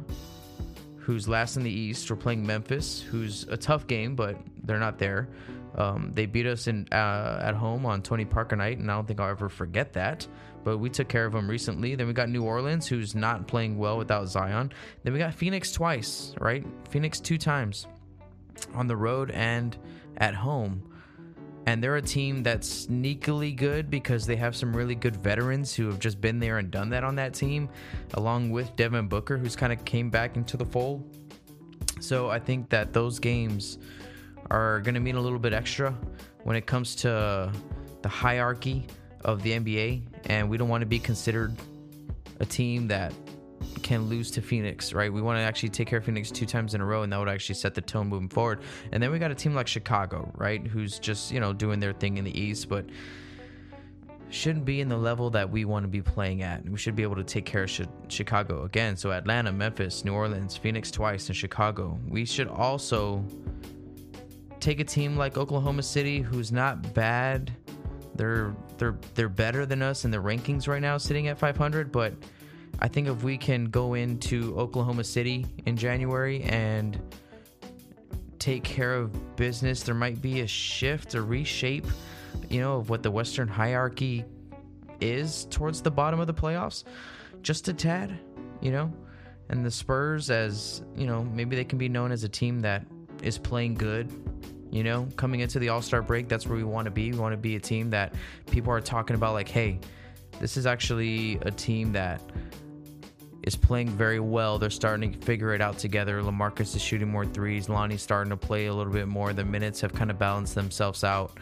who's 0.97 1.27
last 1.27 1.57
in 1.57 1.63
the 1.63 1.71
East. 1.71 2.09
We're 2.09 2.17
playing 2.17 2.45
Memphis, 2.45 3.01
who's 3.01 3.43
a 3.49 3.57
tough 3.57 3.87
game, 3.87 4.15
but 4.15 4.37
they're 4.63 4.79
not 4.79 4.99
there. 4.99 5.27
Um, 5.75 6.11
they 6.13 6.25
beat 6.25 6.47
us 6.47 6.67
in 6.67 6.87
uh, 6.91 7.39
at 7.41 7.55
home 7.55 7.85
on 7.85 8.01
Tony 8.01 8.25
Parker 8.25 8.55
night, 8.55 8.79
and 8.79 8.89
I 8.89 8.95
don't 8.95 9.07
think 9.07 9.19
I'll 9.19 9.29
ever 9.29 9.49
forget 9.49 9.93
that 9.93 10.27
but 10.63 10.77
we 10.77 10.89
took 10.89 11.07
care 11.07 11.25
of 11.25 11.33
them 11.33 11.49
recently. 11.49 11.95
Then 11.95 12.07
we 12.07 12.13
got 12.13 12.29
New 12.29 12.43
Orleans, 12.43 12.87
who's 12.87 13.15
not 13.15 13.47
playing 13.47 13.77
well 13.77 13.97
without 13.97 14.27
Zion. 14.27 14.71
Then 15.03 15.13
we 15.13 15.19
got 15.19 15.33
Phoenix 15.33 15.71
twice, 15.71 16.33
right? 16.39 16.65
Phoenix 16.89 17.19
two 17.19 17.37
times 17.37 17.87
on 18.73 18.87
the 18.87 18.95
road 18.95 19.31
and 19.31 19.77
at 20.17 20.35
home. 20.35 20.83
And 21.65 21.83
they're 21.83 21.97
a 21.97 22.01
team 22.01 22.41
that's 22.41 22.87
sneakily 22.87 23.55
good 23.55 23.89
because 23.89 24.25
they 24.25 24.35
have 24.37 24.55
some 24.55 24.75
really 24.75 24.95
good 24.95 25.17
veterans 25.17 25.73
who 25.73 25.85
have 25.85 25.99
just 25.99 26.19
been 26.19 26.39
there 26.39 26.57
and 26.57 26.71
done 26.71 26.89
that 26.89 27.03
on 27.03 27.15
that 27.15 27.33
team, 27.33 27.69
along 28.15 28.49
with 28.49 28.75
Devin 28.75 29.07
Booker, 29.07 29.37
who's 29.37 29.55
kind 29.55 29.71
of 29.71 29.85
came 29.85 30.09
back 30.09 30.35
into 30.35 30.57
the 30.57 30.65
fold. 30.65 31.03
So 31.99 32.29
I 32.29 32.39
think 32.39 32.69
that 32.69 32.91
those 32.93 33.19
games 33.19 33.77
are 34.51 34.79
going 34.81 34.95
to 34.95 34.99
mean 34.99 35.15
a 35.15 35.21
little 35.21 35.39
bit 35.39 35.53
extra 35.53 35.95
when 36.43 36.55
it 36.55 36.65
comes 36.65 36.95
to 36.95 37.51
the 38.01 38.09
hierarchy 38.09 38.87
of 39.25 39.43
the 39.43 39.51
NBA, 39.51 40.01
and 40.25 40.49
we 40.49 40.57
don't 40.57 40.69
want 40.69 40.81
to 40.81 40.87
be 40.87 40.99
considered 40.99 41.55
a 42.39 42.45
team 42.45 42.87
that 42.87 43.13
can 43.83 44.03
lose 44.07 44.31
to 44.31 44.41
Phoenix, 44.41 44.93
right? 44.93 45.11
We 45.11 45.21
want 45.21 45.37
to 45.37 45.41
actually 45.41 45.69
take 45.69 45.87
care 45.87 45.99
of 45.99 46.05
Phoenix 46.05 46.31
two 46.31 46.45
times 46.45 46.73
in 46.73 46.81
a 46.81 46.85
row, 46.85 47.03
and 47.03 47.11
that 47.11 47.19
would 47.19 47.29
actually 47.29 47.55
set 47.55 47.73
the 47.73 47.81
tone 47.81 48.07
moving 48.07 48.29
forward. 48.29 48.61
And 48.91 49.03
then 49.03 49.11
we 49.11 49.19
got 49.19 49.31
a 49.31 49.35
team 49.35 49.53
like 49.53 49.67
Chicago, 49.67 50.31
right, 50.35 50.65
who's 50.65 50.99
just 50.99 51.31
you 51.31 51.39
know 51.39 51.53
doing 51.53 51.79
their 51.79 51.93
thing 51.93 52.17
in 52.17 52.23
the 52.23 52.39
East, 52.39 52.69
but 52.69 52.85
shouldn't 54.29 54.63
be 54.63 54.79
in 54.79 54.87
the 54.87 54.97
level 54.97 55.29
that 55.31 55.49
we 55.49 55.65
want 55.65 55.83
to 55.83 55.87
be 55.87 56.01
playing 56.01 56.43
at. 56.43 56.63
We 56.69 56.77
should 56.77 56.95
be 56.95 57.03
able 57.03 57.15
to 57.15 57.23
take 57.23 57.45
care 57.45 57.63
of 57.63 57.87
Chicago 58.09 58.63
again. 58.63 58.95
So 58.95 59.11
Atlanta, 59.11 59.51
Memphis, 59.51 60.05
New 60.05 60.13
Orleans, 60.13 60.55
Phoenix 60.55 60.91
twice, 60.91 61.27
and 61.27 61.35
Chicago. 61.35 61.99
We 62.07 62.25
should 62.25 62.47
also 62.47 63.25
take 64.59 64.79
a 64.79 64.83
team 64.83 65.15
like 65.15 65.37
Oklahoma 65.37 65.83
City, 65.83 66.21
who's 66.21 66.51
not 66.51 66.93
bad 66.93 67.51
they're 68.19 68.53
they're 68.77 68.97
they're 69.15 69.29
better 69.29 69.65
than 69.65 69.81
us 69.81 70.03
in 70.03 70.11
the 70.11 70.17
rankings 70.17 70.67
right 70.67 70.81
now, 70.81 70.97
sitting 70.97 71.29
at 71.29 71.39
500. 71.39 71.89
But 71.89 72.13
I 72.79 72.89
think 72.89 73.07
if 73.07 73.23
we 73.23 73.37
can 73.37 73.65
go 73.65 73.93
into 73.93 74.59
Oklahoma 74.59 75.05
City 75.05 75.45
in 75.65 75.77
January 75.77 76.43
and 76.43 77.01
take 78.37 78.65
care 78.65 78.93
of 78.93 79.37
business, 79.37 79.83
there 79.83 79.95
might 79.95 80.21
be 80.21 80.41
a 80.41 80.47
shift, 80.47 81.13
a 81.15 81.21
reshape, 81.21 81.87
you 82.49 82.59
know, 82.59 82.75
of 82.75 82.89
what 82.89 83.01
the 83.01 83.09
Western 83.09 83.47
hierarchy 83.47 84.25
is 84.99 85.45
towards 85.45 85.81
the 85.81 85.91
bottom 85.91 86.19
of 86.19 86.27
the 86.27 86.33
playoffs, 86.33 86.83
just 87.41 87.69
a 87.69 87.73
tad, 87.73 88.19
you 88.59 88.71
know. 88.71 88.91
And 89.47 89.65
the 89.65 89.71
Spurs, 89.71 90.29
as 90.29 90.83
you 90.93 91.07
know, 91.07 91.23
maybe 91.23 91.55
they 91.55 91.63
can 91.63 91.77
be 91.77 91.87
known 91.87 92.11
as 92.11 92.25
a 92.25 92.29
team 92.29 92.59
that 92.61 92.85
is 93.21 93.37
playing 93.37 93.75
good 93.75 94.11
You 94.71 94.83
know, 94.83 95.07
coming 95.15 95.39
into 95.39 95.57
the 95.57 95.69
All 95.69 95.81
Star 95.81 96.01
break, 96.01 96.27
that's 96.27 96.45
where 96.45 96.55
we 96.55 96.63
want 96.63 96.85
to 96.85 96.91
be. 96.91 97.11
We 97.11 97.17
want 97.17 97.33
to 97.33 97.37
be 97.37 97.55
a 97.55 97.59
team 97.59 97.89
that 97.89 98.13
people 98.51 98.71
are 98.71 98.81
talking 98.81 99.15
about, 99.15 99.33
like, 99.33 99.47
hey, 99.47 99.79
this 100.39 100.57
is 100.57 100.67
actually 100.67 101.39
a 101.41 101.49
team 101.51 101.91
that 101.93 102.21
is 103.41 103.55
playing 103.55 103.89
very 103.89 104.19
well. 104.19 104.59
They're 104.59 104.69
starting 104.69 105.11
to 105.13 105.19
figure 105.25 105.53
it 105.55 105.61
out 105.61 105.79
together. 105.79 106.21
Lamarcus 106.21 106.75
is 106.75 106.83
shooting 106.83 107.09
more 107.09 107.25
threes. 107.25 107.67
Lonnie's 107.67 108.03
starting 108.03 108.29
to 108.29 108.37
play 108.37 108.67
a 108.67 108.73
little 108.73 108.93
bit 108.93 109.07
more. 109.07 109.33
The 109.33 109.43
minutes 109.43 109.81
have 109.81 109.93
kind 109.93 110.11
of 110.11 110.19
balanced 110.19 110.53
themselves 110.53 111.03
out, 111.03 111.37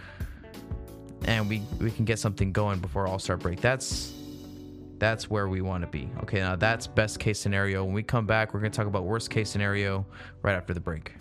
and 1.26 1.50
we 1.50 1.62
we 1.80 1.92
can 1.92 2.06
get 2.06 2.20
something 2.20 2.54
going 2.54 2.80
before 2.80 3.08
All 3.08 3.20
Star 3.20 3.36
break. 3.36 3.60
That's 3.60 4.14
that's 5.00 5.30
where 5.30 5.48
we 5.48 5.62
want 5.62 5.84
to 5.84 5.88
be. 5.88 6.10
Okay, 6.24 6.40
now 6.40 6.56
that's 6.56 6.88
best 6.88 7.20
case 7.20 7.40
scenario. 7.40 7.84
When 7.84 7.94
we 7.94 8.04
come 8.04 8.26
back, 8.26 8.54
we're 8.54 8.60
gonna 8.60 8.70
talk 8.70 8.88
about 8.88 9.06
worst 9.06 9.30
case 9.30 9.50
scenario 9.50 10.06
right 10.42 10.56
after 10.56 10.74
the 10.74 10.80
break. 10.80 11.14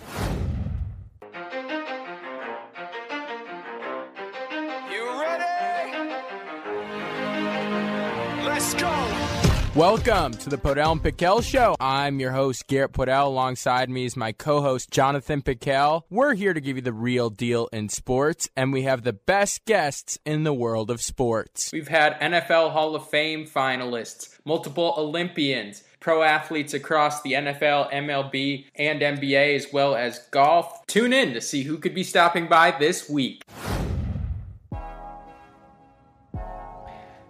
Welcome 9.76 10.32
to 10.32 10.48
the 10.48 10.56
Podell 10.56 10.92
and 10.92 11.02
Piquel 11.02 11.42
Show. 11.42 11.76
I'm 11.78 12.18
your 12.18 12.30
host, 12.32 12.66
Garrett 12.66 12.92
Podell. 12.92 13.26
Alongside 13.26 13.90
me 13.90 14.06
is 14.06 14.16
my 14.16 14.32
co 14.32 14.62
host, 14.62 14.90
Jonathan 14.90 15.42
Piquel. 15.42 16.04
We're 16.08 16.32
here 16.32 16.54
to 16.54 16.62
give 16.62 16.76
you 16.76 16.82
the 16.82 16.94
real 16.94 17.28
deal 17.28 17.68
in 17.74 17.90
sports, 17.90 18.48
and 18.56 18.72
we 18.72 18.84
have 18.84 19.02
the 19.02 19.12
best 19.12 19.66
guests 19.66 20.18
in 20.24 20.44
the 20.44 20.54
world 20.54 20.90
of 20.90 21.02
sports. 21.02 21.72
We've 21.74 21.88
had 21.88 22.18
NFL 22.20 22.72
Hall 22.72 22.96
of 22.96 23.06
Fame 23.10 23.44
finalists, 23.44 24.38
multiple 24.46 24.94
Olympians, 24.96 25.84
pro 26.00 26.22
athletes 26.22 26.72
across 26.72 27.20
the 27.20 27.32
NFL, 27.32 27.92
MLB, 27.92 28.64
and 28.76 29.02
NBA, 29.02 29.56
as 29.56 29.66
well 29.74 29.94
as 29.94 30.20
golf. 30.30 30.86
Tune 30.86 31.12
in 31.12 31.34
to 31.34 31.42
see 31.42 31.64
who 31.64 31.76
could 31.76 31.94
be 31.94 32.02
stopping 32.02 32.46
by 32.46 32.70
this 32.70 33.10
week. 33.10 33.42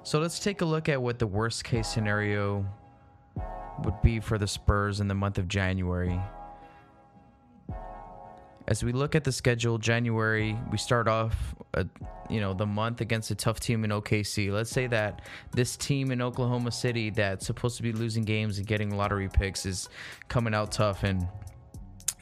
So 0.06 0.20
let's 0.20 0.38
take 0.38 0.60
a 0.60 0.64
look 0.64 0.88
at 0.88 1.02
what 1.02 1.18
the 1.18 1.26
worst 1.26 1.64
case 1.64 1.88
scenario 1.88 2.64
would 3.82 4.00
be 4.02 4.20
for 4.20 4.38
the 4.38 4.46
Spurs 4.46 5.00
in 5.00 5.08
the 5.08 5.16
month 5.16 5.36
of 5.36 5.48
January. 5.48 6.20
As 8.68 8.84
we 8.84 8.92
look 8.92 9.16
at 9.16 9.24
the 9.24 9.32
schedule, 9.32 9.78
January, 9.78 10.56
we 10.70 10.78
start 10.78 11.08
off, 11.08 11.56
uh, 11.74 11.82
you 12.30 12.38
know, 12.38 12.54
the 12.54 12.66
month 12.66 13.00
against 13.00 13.32
a 13.32 13.34
tough 13.34 13.58
team 13.58 13.82
in 13.82 13.90
OKC. 13.90 14.52
Let's 14.52 14.70
say 14.70 14.86
that 14.86 15.22
this 15.50 15.76
team 15.76 16.12
in 16.12 16.22
Oklahoma 16.22 16.70
City 16.70 17.10
that's 17.10 17.44
supposed 17.44 17.76
to 17.78 17.82
be 17.82 17.90
losing 17.90 18.22
games 18.22 18.58
and 18.58 18.66
getting 18.66 18.96
lottery 18.96 19.28
picks 19.28 19.66
is 19.66 19.88
coming 20.28 20.54
out 20.54 20.70
tough 20.70 21.02
and 21.02 21.26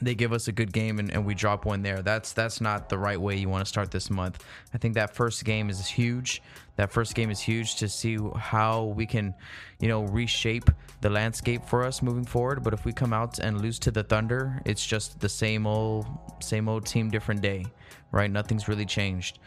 they 0.01 0.15
give 0.15 0.33
us 0.33 0.47
a 0.47 0.51
good 0.51 0.73
game 0.73 0.99
and, 0.99 1.11
and 1.11 1.25
we 1.25 1.33
drop 1.33 1.65
one 1.65 1.81
there. 1.81 2.01
That's 2.01 2.33
that's 2.33 2.59
not 2.59 2.89
the 2.89 2.97
right 2.97 3.19
way 3.19 3.37
you 3.37 3.49
want 3.49 3.65
to 3.65 3.69
start 3.69 3.91
this 3.91 4.09
month. 4.09 4.43
I 4.73 4.77
think 4.77 4.95
that 4.95 5.15
first 5.15 5.45
game 5.45 5.69
is 5.69 5.85
huge. 5.87 6.41
That 6.75 6.91
first 6.91 7.15
game 7.15 7.31
is 7.31 7.39
huge 7.39 7.75
to 7.77 7.87
see 7.87 8.17
how 8.35 8.85
we 8.97 9.05
can, 9.05 9.33
you 9.79 9.87
know, 9.87 10.03
reshape 10.03 10.69
the 11.01 11.09
landscape 11.09 11.63
for 11.65 11.83
us 11.83 12.01
moving 12.01 12.25
forward. 12.25 12.63
But 12.63 12.73
if 12.73 12.83
we 12.83 12.91
come 12.91 13.13
out 13.13 13.39
and 13.39 13.61
lose 13.61 13.79
to 13.79 13.91
the 13.91 14.03
Thunder, 14.03 14.61
it's 14.65 14.85
just 14.85 15.19
the 15.19 15.29
same 15.29 15.65
old 15.65 16.05
same 16.41 16.67
old 16.67 16.85
team, 16.85 17.09
different 17.09 17.41
day, 17.41 17.65
right? 18.11 18.29
Nothing's 18.29 18.67
really 18.67 18.85
changed. 18.85 19.39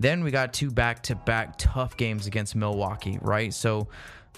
Then 0.00 0.24
we 0.24 0.32
got 0.32 0.52
two 0.52 0.70
back-to-back 0.70 1.54
tough 1.58 1.96
games 1.96 2.26
against 2.26 2.56
Milwaukee, 2.56 3.18
right? 3.22 3.54
So 3.54 3.86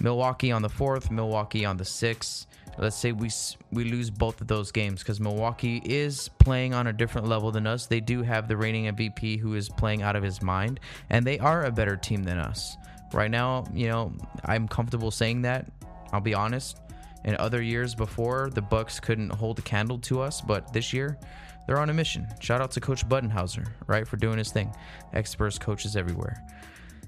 Milwaukee 0.01 0.53
on 0.53 0.61
the 0.61 0.69
fourth, 0.69 1.11
Milwaukee 1.11 1.65
on 1.65 1.79
the 1.79 1.85
sixth 1.87 2.47
let's 2.79 2.97
say 2.97 3.13
we 3.13 3.31
we 3.71 3.85
lose 3.85 4.11
both 4.11 4.41
of 4.41 4.47
those 4.47 4.73
games 4.73 5.01
because 5.01 5.21
Milwaukee 5.21 5.83
is 5.85 6.29
playing 6.39 6.75
on 6.75 6.87
a 6.87 6.93
different 6.93 7.29
level 7.29 7.51
than 7.51 7.67
us. 7.67 7.87
They 7.87 8.01
do 8.01 8.23
have 8.23 8.49
the 8.49 8.57
reigning 8.57 8.95
MVP 8.95 9.39
who 9.39 9.55
is 9.55 9.69
playing 9.69 10.03
out 10.03 10.17
of 10.17 10.23
his 10.23 10.43
mind, 10.43 10.81
and 11.11 11.27
they 11.27 11.39
are 11.39 11.65
a 11.65 11.73
better 11.73 11.97
team 11.97 12.23
than 12.23 12.39
us. 12.39 12.77
Right 13.13 13.31
now, 13.31 13.65
you 13.75 13.89
know, 13.89 14.13
I'm 14.45 14.67
comfortable 14.69 15.11
saying 15.11 15.43
that. 15.43 15.71
I'll 16.13 16.21
be 16.21 16.35
honest. 16.35 16.79
In 17.25 17.37
other 17.37 17.63
years 17.63 17.95
before, 17.95 18.51
the 18.51 18.63
Bucks 18.63 18.99
couldn't 18.99 19.31
hold 19.31 19.59
a 19.59 19.63
candle 19.63 19.99
to 20.01 20.21
us, 20.21 20.41
but 20.41 20.73
this 20.73 20.93
year, 20.93 21.19
they're 21.67 21.79
on 21.79 21.91
a 21.91 21.95
mission. 21.95 22.27
Shout 22.41 22.61
out 22.61 22.71
to 22.73 22.81
Coach 22.81 23.09
Budenholzer, 23.09 23.67
right, 23.87 24.07
for 24.07 24.17
doing 24.17 24.39
his 24.39 24.51
thing. 24.51 24.75
Experts, 25.13 25.59
coaches 25.59 25.97
everywhere. 25.97 26.43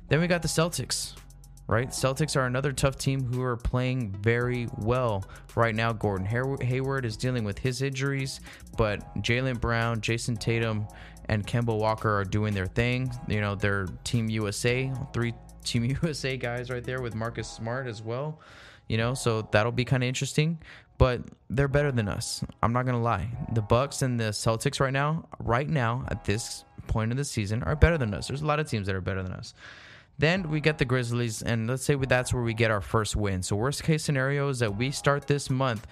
Then 0.09 0.21
we 0.21 0.27
got 0.27 0.43
the 0.43 0.49
Celtics 0.49 1.15
right? 1.67 1.89
Celtics 1.89 2.37
are 2.37 2.47
another 2.47 2.73
tough 2.73 2.97
team 2.97 3.25
who 3.25 3.43
are 3.43 3.57
playing 3.57 4.13
very 4.21 4.69
well 4.79 5.25
right 5.55 5.75
now. 5.75 5.93
Gordon 5.93 6.27
Hayward 6.27 7.05
is 7.05 7.17
dealing 7.17 7.45
with 7.45 7.59
his 7.59 7.83
injuries, 7.83 8.41
but 8.77 9.01
Jaylen 9.23 9.61
Brown, 9.61 10.01
Jayson 10.01 10.37
Tatum, 10.37 10.87
and 11.29 11.47
Kemba 11.47 11.77
Walker 11.77 12.11
are 12.11 12.25
doing 12.25 12.53
their 12.53 12.67
thing. 12.67 13.11
You 13.29 13.41
know, 13.41 13.55
they're 13.55 13.87
Team 14.05 14.29
USA, 14.29 14.93
three 15.13 15.35
Team 15.65 15.85
USA 16.03 16.37
guys 16.37 16.71
right 16.71 16.85
there 16.85 17.01
with 17.01 17.15
Marcus 17.15 17.49
Smart 17.49 17.87
as 17.87 18.03
well. 18.03 18.41
You 18.89 18.99
know, 18.99 19.15
so 19.15 19.49
that'll 19.51 19.73
be 19.73 19.87
kind 19.87 20.03
of 20.03 20.09
interesting. 20.09 20.59
But 20.97 21.23
they're 21.51 21.69
better 21.69 21.91
than 21.91 22.09
us. 22.09 22.45
I'm 22.63 22.73
not 22.73 22.87
gonna 22.87 23.03
lie. 23.03 23.29
The 23.53 23.63
Bucks 23.63 24.03
and 24.03 24.19
the 24.19 24.31
Celtics 24.31 24.81
right 24.81 24.93
now, 24.93 25.29
right 25.39 25.69
now 25.69 26.05
at 26.09 26.25
this 26.25 26.65
point 26.87 27.11
of 27.11 27.17
the 27.17 27.25
season, 27.25 27.63
are 27.65 27.75
better 27.75 27.99
than 27.99 28.15
us. 28.15 28.29
There's 28.29 28.43
a 28.43 28.47
lot 28.47 28.61
of 28.61 28.69
teams 28.69 28.87
that 28.87 28.95
are 28.95 29.01
better 29.01 29.23
than 29.23 29.33
us. 29.33 29.55
Then 30.19 30.49
we 30.49 30.61
get 30.61 30.79
the 30.79 30.85
Grizzlies, 30.85 31.43
and 31.43 31.69
let's 31.69 31.85
say 31.85 31.97
that's 31.97 32.33
where 32.33 32.43
we 32.43 32.55
get 32.55 32.71
our 32.71 32.81
first 32.81 33.17
win. 33.17 33.43
So 33.43 33.57
worst 33.57 33.83
case 33.83 34.05
scenario 34.05 34.49
is 34.49 34.61
that 34.61 34.77
we 34.77 34.93
start 34.93 35.27
this 35.27 35.51
month 35.51 35.87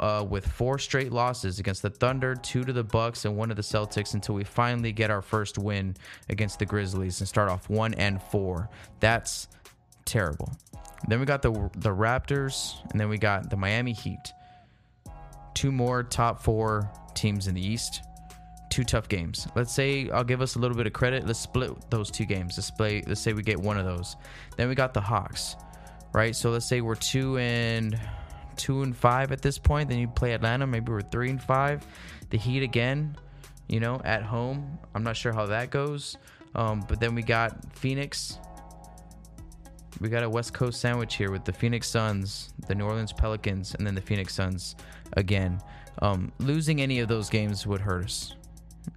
uh, 0.00 0.26
with 0.28 0.46
four 0.46 0.78
straight 0.78 1.12
losses 1.12 1.60
against 1.60 1.82
the 1.82 1.90
Thunder, 1.90 2.34
two 2.34 2.64
to 2.64 2.72
the 2.72 2.82
Bucks, 2.82 3.24
and 3.24 3.36
one 3.36 3.50
to 3.50 3.54
the 3.54 3.62
Celtics 3.62 4.14
until 4.14 4.34
we 4.34 4.42
finally 4.42 4.90
get 4.90 5.10
our 5.10 5.22
first 5.22 5.58
win 5.58 5.96
against 6.28 6.58
the 6.58 6.66
Grizzlies 6.66 7.20
and 7.20 7.28
start 7.28 7.48
off 7.48 7.70
one 7.70 7.94
and 7.94 8.20
four. 8.20 8.68
That's 8.98 9.46
terrible. 10.04 10.52
Then 11.08 11.20
we 11.20 11.26
got 11.26 11.42
the 11.42 11.52
the 11.76 11.90
Raptors, 11.90 12.74
and 12.90 13.00
then 13.00 13.08
we 13.08 13.18
got 13.18 13.50
the 13.50 13.56
Miami 13.56 13.92
Heat. 13.92 14.32
Two 15.54 15.72
more 15.72 16.02
top 16.02 16.42
four 16.42 16.90
teams 17.14 17.46
in 17.46 17.54
the 17.54 17.66
East 17.66 18.02
two 18.72 18.84
tough 18.84 19.06
games. 19.06 19.46
Let's 19.54 19.72
say 19.72 20.08
I'll 20.08 20.24
give 20.24 20.40
us 20.40 20.56
a 20.56 20.58
little 20.58 20.76
bit 20.76 20.86
of 20.86 20.94
credit. 20.94 21.26
Let's 21.26 21.38
split 21.38 21.72
those 21.90 22.10
two 22.10 22.24
games. 22.24 22.56
Let's 22.56 22.70
play. 22.70 23.04
Let's 23.06 23.20
say 23.20 23.34
we 23.34 23.42
get 23.42 23.58
one 23.58 23.76
of 23.76 23.84
those. 23.84 24.16
Then 24.56 24.68
we 24.68 24.74
got 24.74 24.94
the 24.94 25.00
Hawks, 25.00 25.56
right? 26.14 26.34
So 26.34 26.50
let's 26.50 26.66
say 26.66 26.80
we're 26.80 26.94
two 26.94 27.36
and 27.36 28.00
two 28.56 28.82
and 28.82 28.96
five 28.96 29.30
at 29.30 29.42
this 29.42 29.58
point. 29.58 29.90
Then 29.90 29.98
you 29.98 30.08
play 30.08 30.32
Atlanta. 30.32 30.66
Maybe 30.66 30.90
we're 30.90 31.02
three 31.02 31.28
and 31.28 31.42
five. 31.42 31.86
The 32.30 32.38
Heat 32.38 32.62
again, 32.62 33.14
you 33.68 33.78
know, 33.78 34.00
at 34.04 34.22
home. 34.22 34.78
I'm 34.94 35.02
not 35.02 35.18
sure 35.18 35.34
how 35.34 35.44
that 35.46 35.68
goes. 35.68 36.16
Um, 36.54 36.82
but 36.88 36.98
then 36.98 37.14
we 37.14 37.22
got 37.22 37.76
Phoenix. 37.76 38.38
We 40.00 40.08
got 40.08 40.22
a 40.22 40.28
West 40.28 40.52
Coast 40.52 40.80
sandwich 40.80 41.16
here 41.16 41.30
with 41.30 41.44
the 41.44 41.52
Phoenix 41.52 41.88
Suns, 41.88 42.52
the 42.66 42.74
New 42.74 42.84
Orleans 42.84 43.12
Pelicans, 43.12 43.74
and 43.74 43.86
then 43.86 43.94
the 43.94 44.00
Phoenix 44.00 44.34
Suns 44.34 44.74
again. 45.12 45.60
Um, 46.00 46.32
losing 46.38 46.80
any 46.80 47.00
of 47.00 47.08
those 47.08 47.28
games 47.28 47.66
would 47.66 47.80
hurt 47.80 48.06
us 48.06 48.34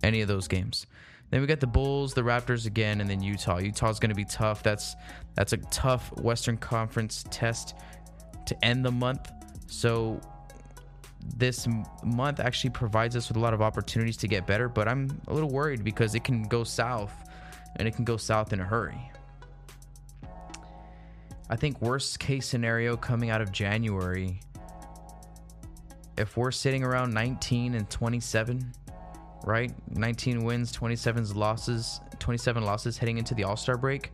any 0.03 0.21
of 0.21 0.27
those 0.27 0.47
games. 0.47 0.87
Then 1.29 1.41
we 1.41 1.47
got 1.47 1.59
the 1.59 1.67
Bulls, 1.67 2.13
the 2.13 2.21
Raptors 2.21 2.65
again, 2.65 3.01
and 3.01 3.09
then 3.09 3.21
Utah. 3.21 3.57
Utah's 3.57 3.99
going 3.99 4.09
to 4.09 4.15
be 4.15 4.25
tough. 4.25 4.63
That's 4.63 4.95
that's 5.33 5.53
a 5.53 5.57
tough 5.57 6.11
Western 6.21 6.57
Conference 6.57 7.25
test 7.29 7.75
to 8.45 8.65
end 8.65 8.85
the 8.85 8.91
month. 8.91 9.31
So 9.67 10.21
this 11.37 11.67
month 12.03 12.39
actually 12.39 12.69
provides 12.69 13.15
us 13.15 13.27
with 13.27 13.37
a 13.37 13.39
lot 13.39 13.53
of 13.53 13.61
opportunities 13.61 14.17
to 14.17 14.27
get 14.27 14.45
better, 14.45 14.69
but 14.69 14.87
I'm 14.87 15.19
a 15.27 15.33
little 15.33 15.49
worried 15.49 15.83
because 15.83 16.15
it 16.15 16.23
can 16.23 16.43
go 16.43 16.63
south 16.63 17.13
and 17.77 17.87
it 17.87 17.95
can 17.95 18.05
go 18.05 18.17
south 18.17 18.53
in 18.53 18.59
a 18.59 18.63
hurry. 18.63 19.11
I 21.49 21.55
think 21.55 21.81
worst 21.81 22.19
case 22.19 22.47
scenario 22.47 22.97
coming 22.97 23.29
out 23.29 23.41
of 23.41 23.51
January 23.51 24.39
if 26.17 26.37
we're 26.37 26.51
sitting 26.51 26.83
around 26.83 27.13
19 27.13 27.75
and 27.75 27.89
27 27.89 28.73
right? 29.45 29.71
19 29.95 30.43
wins, 30.43 30.71
27 30.71 31.33
losses, 31.35 32.01
27 32.19 32.63
losses 32.63 32.97
heading 32.97 33.17
into 33.17 33.35
the 33.35 33.43
All-Star 33.43 33.77
break. 33.77 34.11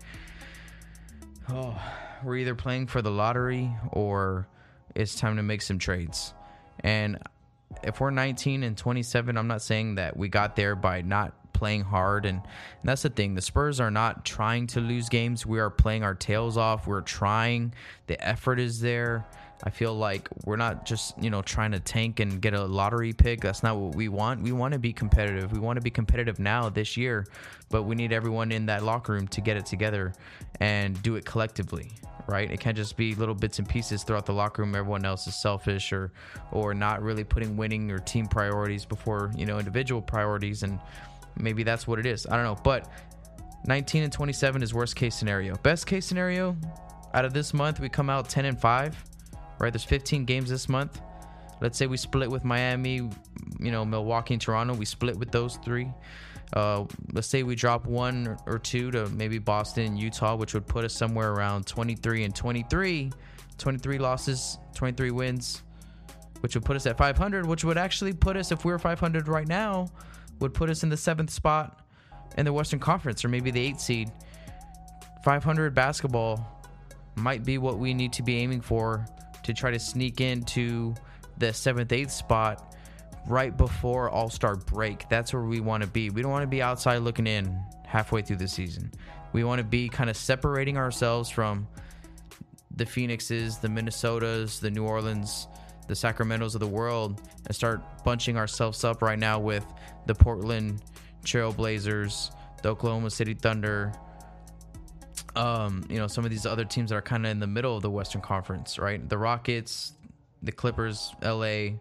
Oh, 1.49 1.75
we're 2.23 2.35
either 2.35 2.53
playing 2.53 2.87
for 2.87 3.01
the 3.01 3.09
lottery 3.09 3.71
or 3.91 4.47
it's 4.93 5.15
time 5.15 5.37
to 5.37 5.43
make 5.43 5.61
some 5.61 5.79
trades. 5.79 6.33
And 6.81 7.17
if 7.83 8.01
we're 8.01 8.11
19 8.11 8.63
and 8.63 8.77
27, 8.77 9.37
I'm 9.37 9.47
not 9.47 9.61
saying 9.61 9.95
that 9.95 10.17
we 10.17 10.27
got 10.27 10.55
there 10.55 10.75
by 10.75 11.01
not 11.01 11.33
playing 11.61 11.83
hard 11.83 12.25
and, 12.25 12.39
and, 12.39 12.89
that's 12.89 13.03
the 13.03 13.09
thing 13.09 13.35
the 13.35 13.41
spurs 13.41 13.79
are 13.79 13.91
not 13.91 14.25
trying 14.25 14.65
to 14.65 14.79
lose 14.79 15.09
games 15.09 15.45
we 15.45 15.59
are 15.59 15.69
playing 15.69 16.01
our 16.01 16.15
tails 16.15 16.57
off 16.57 16.87
we're 16.87 17.01
trying 17.01 17.71
the 18.07 18.19
effort 18.27 18.59
is 18.59 18.81
there 18.81 19.23
I 19.63 19.69
feel 19.69 19.93
like 19.93 20.27
we're 20.45 20.55
not 20.55 20.85
just, 20.85 21.21
you 21.21 21.29
know, 21.29 21.41
trying 21.41 21.71
to 21.71 21.79
tank 21.79 22.19
and 22.19 22.41
get 22.41 22.53
a 22.53 22.65
lottery 22.65 23.13
pick. 23.13 23.41
That's 23.41 23.61
not 23.61 23.77
what 23.77 23.95
we 23.95 24.09
want. 24.09 24.41
We 24.41 24.51
want 24.51 24.73
to 24.73 24.79
be 24.79 24.91
competitive. 24.91 25.51
We 25.51 25.59
want 25.59 25.77
to 25.77 25.81
be 25.81 25.91
competitive 25.91 26.39
now 26.39 26.69
this 26.69 26.97
year, 26.97 27.27
but 27.69 27.83
we 27.83 27.95
need 27.95 28.11
everyone 28.11 28.51
in 28.51 28.65
that 28.67 28.83
locker 28.83 29.13
room 29.13 29.27
to 29.29 29.41
get 29.41 29.57
it 29.57 29.65
together 29.65 30.13
and 30.59 31.01
do 31.03 31.15
it 31.15 31.25
collectively, 31.25 31.91
right? 32.27 32.49
It 32.49 32.59
can't 32.59 32.75
just 32.75 32.97
be 32.97 33.13
little 33.13 33.35
bits 33.35 33.59
and 33.59 33.69
pieces 33.69 34.03
throughout 34.03 34.25
the 34.25 34.33
locker 34.33 34.63
room. 34.63 34.73
Everyone 34.73 35.05
else 35.05 35.27
is 35.27 35.39
selfish 35.39 35.93
or 35.93 36.11
or 36.51 36.73
not 36.73 37.03
really 37.03 37.23
putting 37.23 37.55
winning 37.55 37.91
or 37.91 37.99
team 37.99 38.25
priorities 38.25 38.83
before, 38.83 39.31
you 39.35 39.45
know, 39.45 39.59
individual 39.59 40.01
priorities 40.01 40.63
and 40.63 40.79
maybe 41.37 41.63
that's 41.63 41.87
what 41.87 41.99
it 41.99 42.05
is. 42.05 42.25
I 42.27 42.35
don't 42.35 42.45
know, 42.45 42.57
but 42.63 42.91
19 43.65 44.03
and 44.03 44.11
27 44.11 44.63
is 44.63 44.73
worst 44.73 44.95
case 44.95 45.15
scenario. 45.15 45.55
Best 45.57 45.85
case 45.87 46.05
scenario, 46.05 46.57
out 47.13 47.25
of 47.25 47.33
this 47.33 47.53
month 47.53 47.79
we 47.79 47.89
come 47.89 48.09
out 48.09 48.29
10 48.29 48.45
and 48.45 48.59
5 48.59 49.11
right? 49.61 49.71
There's 49.71 49.83
15 49.83 50.25
games 50.25 50.49
this 50.49 50.67
month. 50.67 50.99
Let's 51.61 51.77
say 51.77 51.85
we 51.85 51.95
split 51.95 52.29
with 52.29 52.43
Miami, 52.43 53.09
you 53.59 53.71
know, 53.71 53.85
Milwaukee 53.85 54.33
and 54.33 54.41
Toronto. 54.41 54.73
We 54.73 54.85
split 54.85 55.15
with 55.17 55.31
those 55.31 55.57
three. 55.57 55.87
Uh, 56.53 56.85
let's 57.13 57.27
say 57.27 57.43
we 57.43 57.55
drop 57.55 57.85
one 57.85 58.37
or 58.47 58.57
two 58.57 58.91
to 58.91 59.07
maybe 59.09 59.37
Boston 59.37 59.85
and 59.85 59.99
Utah, 59.99 60.35
which 60.35 60.53
would 60.53 60.67
put 60.67 60.83
us 60.83 60.93
somewhere 60.93 61.31
around 61.31 61.67
23 61.67 62.23
and 62.23 62.35
23. 62.35 63.11
23 63.57 63.99
losses, 63.99 64.57
23 64.73 65.11
wins, 65.11 65.61
which 66.39 66.55
would 66.55 66.65
put 66.65 66.75
us 66.75 66.87
at 66.87 66.97
500, 66.97 67.45
which 67.45 67.63
would 67.63 67.77
actually 67.77 68.11
put 68.11 68.35
us, 68.35 68.51
if 68.51 68.65
we 68.65 68.71
were 68.71 68.79
500 68.79 69.27
right 69.27 69.47
now, 69.47 69.87
would 70.41 70.53
put 70.53 70.69
us 70.69 70.83
in 70.83 70.89
the 70.89 70.97
seventh 70.97 71.29
spot 71.29 71.79
in 72.37 72.45
the 72.45 72.51
Western 72.53 72.79
Conference 72.79 73.23
or 73.23 73.29
maybe 73.29 73.51
the 73.51 73.61
eighth 73.61 73.79
seed. 73.79 74.11
500 75.23 75.73
basketball 75.73 76.45
might 77.15 77.45
be 77.45 77.57
what 77.57 77.77
we 77.77 77.93
need 77.93 78.11
to 78.13 78.23
be 78.23 78.37
aiming 78.37 78.61
for 78.61 79.05
to 79.43 79.53
try 79.53 79.71
to 79.71 79.79
sneak 79.79 80.19
into 80.19 80.93
the 81.37 81.53
seventh, 81.53 81.91
eighth 81.91 82.11
spot 82.11 82.75
right 83.27 83.55
before 83.55 84.09
All 84.09 84.29
Star 84.29 84.55
break. 84.55 85.07
That's 85.09 85.33
where 85.33 85.43
we 85.43 85.59
want 85.59 85.83
to 85.83 85.89
be. 85.89 86.09
We 86.09 86.21
don't 86.21 86.31
want 86.31 86.43
to 86.43 86.47
be 86.47 86.61
outside 86.61 86.97
looking 86.97 87.27
in 87.27 87.61
halfway 87.85 88.21
through 88.21 88.37
the 88.37 88.47
season. 88.47 88.91
We 89.33 89.43
want 89.43 89.59
to 89.59 89.63
be 89.63 89.89
kind 89.89 90.09
of 90.09 90.17
separating 90.17 90.77
ourselves 90.77 91.29
from 91.29 91.67
the 92.75 92.85
Phoenixes, 92.85 93.57
the 93.57 93.67
Minnesotas, 93.67 94.59
the 94.59 94.71
New 94.71 94.83
Orleans, 94.83 95.47
the 95.91 95.95
Sacramentos 95.95 96.53
of 96.53 96.61
the 96.61 96.67
world 96.67 97.21
and 97.45 97.53
start 97.53 97.81
bunching 98.05 98.37
ourselves 98.37 98.85
up 98.85 99.01
right 99.01 99.19
now 99.19 99.37
with 99.37 99.65
the 100.05 100.15
Portland 100.15 100.81
Trailblazers, 101.25 102.31
the 102.63 102.69
Oklahoma 102.69 103.09
City 103.09 103.33
Thunder, 103.33 103.91
um, 105.35 105.83
you 105.89 105.97
know, 105.97 106.07
some 106.07 106.23
of 106.23 106.31
these 106.31 106.45
other 106.45 106.63
teams 106.63 106.91
that 106.91 106.95
are 106.95 107.01
kind 107.01 107.25
of 107.25 107.31
in 107.33 107.39
the 107.39 107.47
middle 107.47 107.75
of 107.75 107.81
the 107.81 107.89
Western 107.89 108.21
Conference, 108.21 108.79
right? 108.79 109.07
The 109.09 109.17
Rockets, 109.17 109.91
the 110.41 110.53
Clippers, 110.53 111.13
LA. 111.21 111.71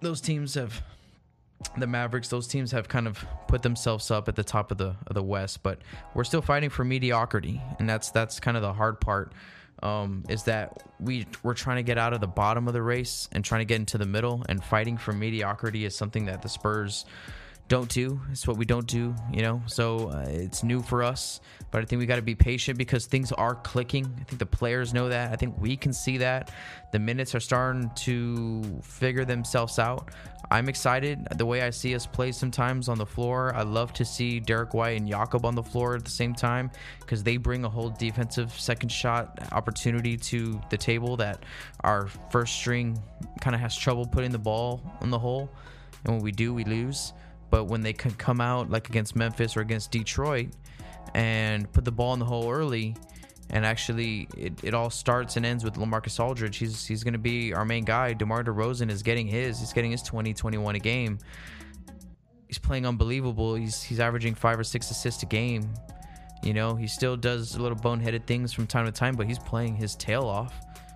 Those 0.00 0.20
teams 0.20 0.54
have 0.54 0.82
the 1.78 1.86
Mavericks, 1.86 2.30
those 2.30 2.48
teams 2.48 2.72
have 2.72 2.88
kind 2.88 3.06
of 3.06 3.24
put 3.46 3.62
themselves 3.62 4.10
up 4.10 4.28
at 4.28 4.34
the 4.34 4.42
top 4.42 4.72
of 4.72 4.78
the 4.78 4.96
of 5.06 5.14
the 5.14 5.22
West, 5.22 5.62
but 5.62 5.78
we're 6.14 6.24
still 6.24 6.42
fighting 6.42 6.70
for 6.70 6.84
mediocrity, 6.84 7.62
and 7.78 7.88
that's 7.88 8.10
that's 8.10 8.40
kind 8.40 8.56
of 8.56 8.62
the 8.64 8.72
hard 8.72 9.00
part. 9.00 9.32
Um, 9.82 10.24
is 10.28 10.42
that 10.44 10.82
we 10.98 11.26
we're 11.42 11.54
trying 11.54 11.76
to 11.76 11.82
get 11.82 11.96
out 11.96 12.12
of 12.12 12.20
the 12.20 12.26
bottom 12.26 12.68
of 12.68 12.74
the 12.74 12.82
race 12.82 13.28
and 13.32 13.44
trying 13.44 13.60
to 13.60 13.64
get 13.64 13.76
into 13.76 13.98
the 13.98 14.06
middle, 14.06 14.44
and 14.48 14.62
fighting 14.62 14.98
for 14.98 15.12
mediocrity 15.12 15.84
is 15.84 15.96
something 15.96 16.26
that 16.26 16.42
the 16.42 16.48
Spurs 16.48 17.06
don't 17.70 17.88
do. 17.88 18.20
It's 18.32 18.48
what 18.48 18.56
we 18.56 18.64
don't 18.64 18.86
do, 18.86 19.14
you 19.32 19.42
know. 19.42 19.62
So 19.66 20.08
uh, 20.08 20.26
it's 20.26 20.64
new 20.64 20.82
for 20.82 21.04
us, 21.04 21.40
but 21.70 21.80
I 21.80 21.84
think 21.84 22.00
we 22.00 22.06
got 22.06 22.16
to 22.16 22.22
be 22.22 22.34
patient 22.34 22.76
because 22.76 23.06
things 23.06 23.30
are 23.30 23.54
clicking. 23.54 24.12
I 24.20 24.24
think 24.24 24.40
the 24.40 24.46
players 24.46 24.92
know 24.92 25.08
that. 25.08 25.32
I 25.32 25.36
think 25.36 25.54
we 25.56 25.76
can 25.76 25.92
see 25.92 26.18
that. 26.18 26.50
The 26.90 26.98
minutes 26.98 27.32
are 27.36 27.40
starting 27.40 27.88
to 27.94 28.64
figure 28.82 29.24
themselves 29.24 29.78
out. 29.78 30.10
I'm 30.50 30.68
excited 30.68 31.28
the 31.36 31.46
way 31.46 31.62
I 31.62 31.70
see 31.70 31.94
us 31.94 32.06
play 32.06 32.32
sometimes 32.32 32.88
on 32.88 32.98
the 32.98 33.06
floor. 33.06 33.54
I 33.54 33.62
love 33.62 33.92
to 33.94 34.04
see 34.04 34.40
Derrick 34.40 34.74
White 34.74 34.98
and 34.98 35.08
Jakob 35.08 35.46
on 35.46 35.54
the 35.54 35.62
floor 35.62 35.94
at 35.94 36.04
the 36.04 36.10
same 36.10 36.34
time 36.34 36.72
because 36.98 37.22
they 37.22 37.36
bring 37.36 37.64
a 37.64 37.68
whole 37.68 37.90
defensive 37.90 38.50
second 38.52 38.88
shot 38.88 39.38
opportunity 39.52 40.16
to 40.16 40.60
the 40.70 40.76
table 40.76 41.16
that 41.18 41.44
our 41.82 42.08
first 42.32 42.56
string 42.56 43.00
kind 43.40 43.54
of 43.54 43.60
has 43.60 43.76
trouble 43.76 44.06
putting 44.06 44.32
the 44.32 44.40
ball 44.40 44.82
in 45.02 45.10
the 45.10 45.20
hole. 45.20 45.48
And 46.04 46.14
when 46.14 46.24
we 46.24 46.32
do, 46.32 46.52
we 46.52 46.64
lose. 46.64 47.12
But 47.50 47.64
when 47.64 47.82
they 47.82 47.92
can 47.92 48.12
come 48.12 48.40
out 48.40 48.70
like 48.70 48.88
against 48.88 49.16
Memphis 49.16 49.56
or 49.56 49.60
against 49.60 49.90
Detroit 49.90 50.48
and 51.14 51.70
put 51.72 51.84
the 51.84 51.92
ball 51.92 52.14
in 52.14 52.20
the 52.20 52.24
hole 52.24 52.50
early, 52.50 52.96
and 53.50 53.66
actually 53.66 54.28
it, 54.36 54.52
it 54.62 54.74
all 54.74 54.90
starts 54.90 55.36
and 55.36 55.44
ends 55.44 55.64
with 55.64 55.74
Lamarcus 55.74 56.20
Aldridge. 56.20 56.56
He's 56.56 56.86
he's 56.86 57.02
going 57.02 57.14
to 57.14 57.18
be 57.18 57.52
our 57.52 57.64
main 57.64 57.84
guy. 57.84 58.12
DeMar 58.12 58.44
DeRozan 58.44 58.90
is 58.90 59.02
getting 59.02 59.26
his. 59.26 59.58
He's 59.58 59.72
getting 59.72 59.90
his 59.90 60.02
20, 60.02 60.32
21 60.32 60.76
a 60.76 60.78
game. 60.78 61.18
He's 62.46 62.58
playing 62.58 62.86
unbelievable. 62.86 63.54
He's 63.54 63.82
he's 63.82 64.00
averaging 64.00 64.34
five 64.34 64.58
or 64.58 64.64
six 64.64 64.90
assists 64.90 65.22
a 65.22 65.26
game. 65.26 65.68
You 66.42 66.54
know, 66.54 66.74
he 66.74 66.86
still 66.86 67.16
does 67.16 67.56
a 67.56 67.62
little 67.62 67.76
boneheaded 67.76 68.24
things 68.26 68.52
from 68.52 68.66
time 68.66 68.86
to 68.86 68.92
time, 68.92 69.14
but 69.14 69.26
he's 69.26 69.38
playing 69.38 69.76
his 69.76 69.94
tail 69.96 70.22
off. 70.22 70.54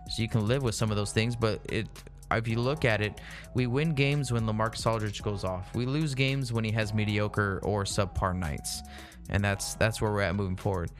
So 0.09 0.23
you 0.23 0.29
can 0.29 0.47
live 0.47 0.63
with 0.63 0.75
some 0.75 0.91
of 0.91 0.97
those 0.97 1.13
things, 1.13 1.35
but 1.37 1.61
it 1.69 1.87
if 2.33 2.49
you 2.49 2.59
look 2.59 2.85
at 2.85 3.01
it, 3.01 3.21
we 3.55 3.67
win 3.67 3.95
games 3.95 4.33
when 4.33 4.47
Lamarcus 4.47 4.87
Aldridge 4.87 5.23
goes 5.23 5.45
off. 5.45 5.75
We 5.75 5.87
lose 5.87 6.15
games 6.15 6.53
when 6.53 6.65
he 6.65 6.73
has 6.73 6.95
mediocre 6.95 7.61
or 7.63 7.85
subpar 7.85 8.37
nights, 8.37 8.83
and 9.31 9.45
that's 9.45 9.75
that's 9.75 10.01
where 10.01 10.11
we're 10.11 10.23
at 10.23 10.35
moving 10.35 10.57
forward. 10.57 10.91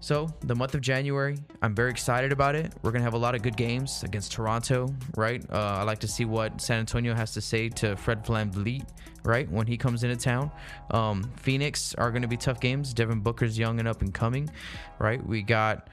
So 0.00 0.28
the 0.40 0.54
month 0.54 0.74
of 0.74 0.82
January, 0.82 1.36
I'm 1.62 1.74
very 1.74 1.90
excited 1.90 2.30
about 2.30 2.54
it. 2.54 2.72
We're 2.82 2.92
gonna 2.92 3.04
have 3.04 3.14
a 3.14 3.18
lot 3.18 3.34
of 3.34 3.42
good 3.42 3.56
games 3.56 4.04
against 4.04 4.32
Toronto, 4.32 4.94
right? 5.16 5.44
Uh, 5.50 5.78
I 5.80 5.82
like 5.82 5.98
to 6.00 6.08
see 6.08 6.24
what 6.24 6.60
San 6.60 6.78
Antonio 6.80 7.14
has 7.14 7.32
to 7.32 7.40
say 7.40 7.68
to 7.70 7.96
Fred 7.96 8.24
VanVleet, 8.24 8.86
right, 9.24 9.50
when 9.50 9.66
he 9.66 9.76
comes 9.76 10.04
into 10.04 10.16
town. 10.16 10.50
Um, 10.90 11.24
Phoenix 11.36 11.94
are 11.94 12.10
gonna 12.12 12.28
be 12.28 12.36
tough 12.36 12.60
games. 12.60 12.92
Devin 12.94 13.20
Booker's 13.20 13.58
young 13.58 13.78
and 13.78 13.88
up 13.88 14.02
and 14.02 14.12
coming, 14.12 14.50
right? 14.98 15.24
We 15.26 15.42
got 15.42 15.88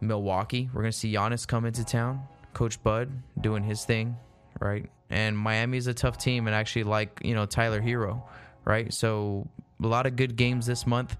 Milwaukee. 0.00 0.70
We're 0.72 0.82
gonna 0.82 0.92
see 0.92 1.12
Giannis 1.12 1.46
come 1.46 1.66
into 1.66 1.84
town. 1.84 2.26
Coach 2.54 2.82
Bud 2.82 3.10
doing 3.40 3.62
his 3.62 3.84
thing, 3.84 4.16
right? 4.60 4.88
And 5.10 5.36
Miami 5.36 5.78
is 5.78 5.86
a 5.86 5.94
tough 5.94 6.18
team, 6.18 6.46
and 6.46 6.54
actually 6.54 6.84
like 6.84 7.20
you 7.22 7.34
know 7.34 7.46
Tyler 7.46 7.80
Herro, 7.80 8.22
right? 8.64 8.92
So 8.92 9.48
a 9.82 9.86
lot 9.86 10.06
of 10.06 10.16
good 10.16 10.36
games 10.36 10.66
this 10.66 10.86
month, 10.86 11.16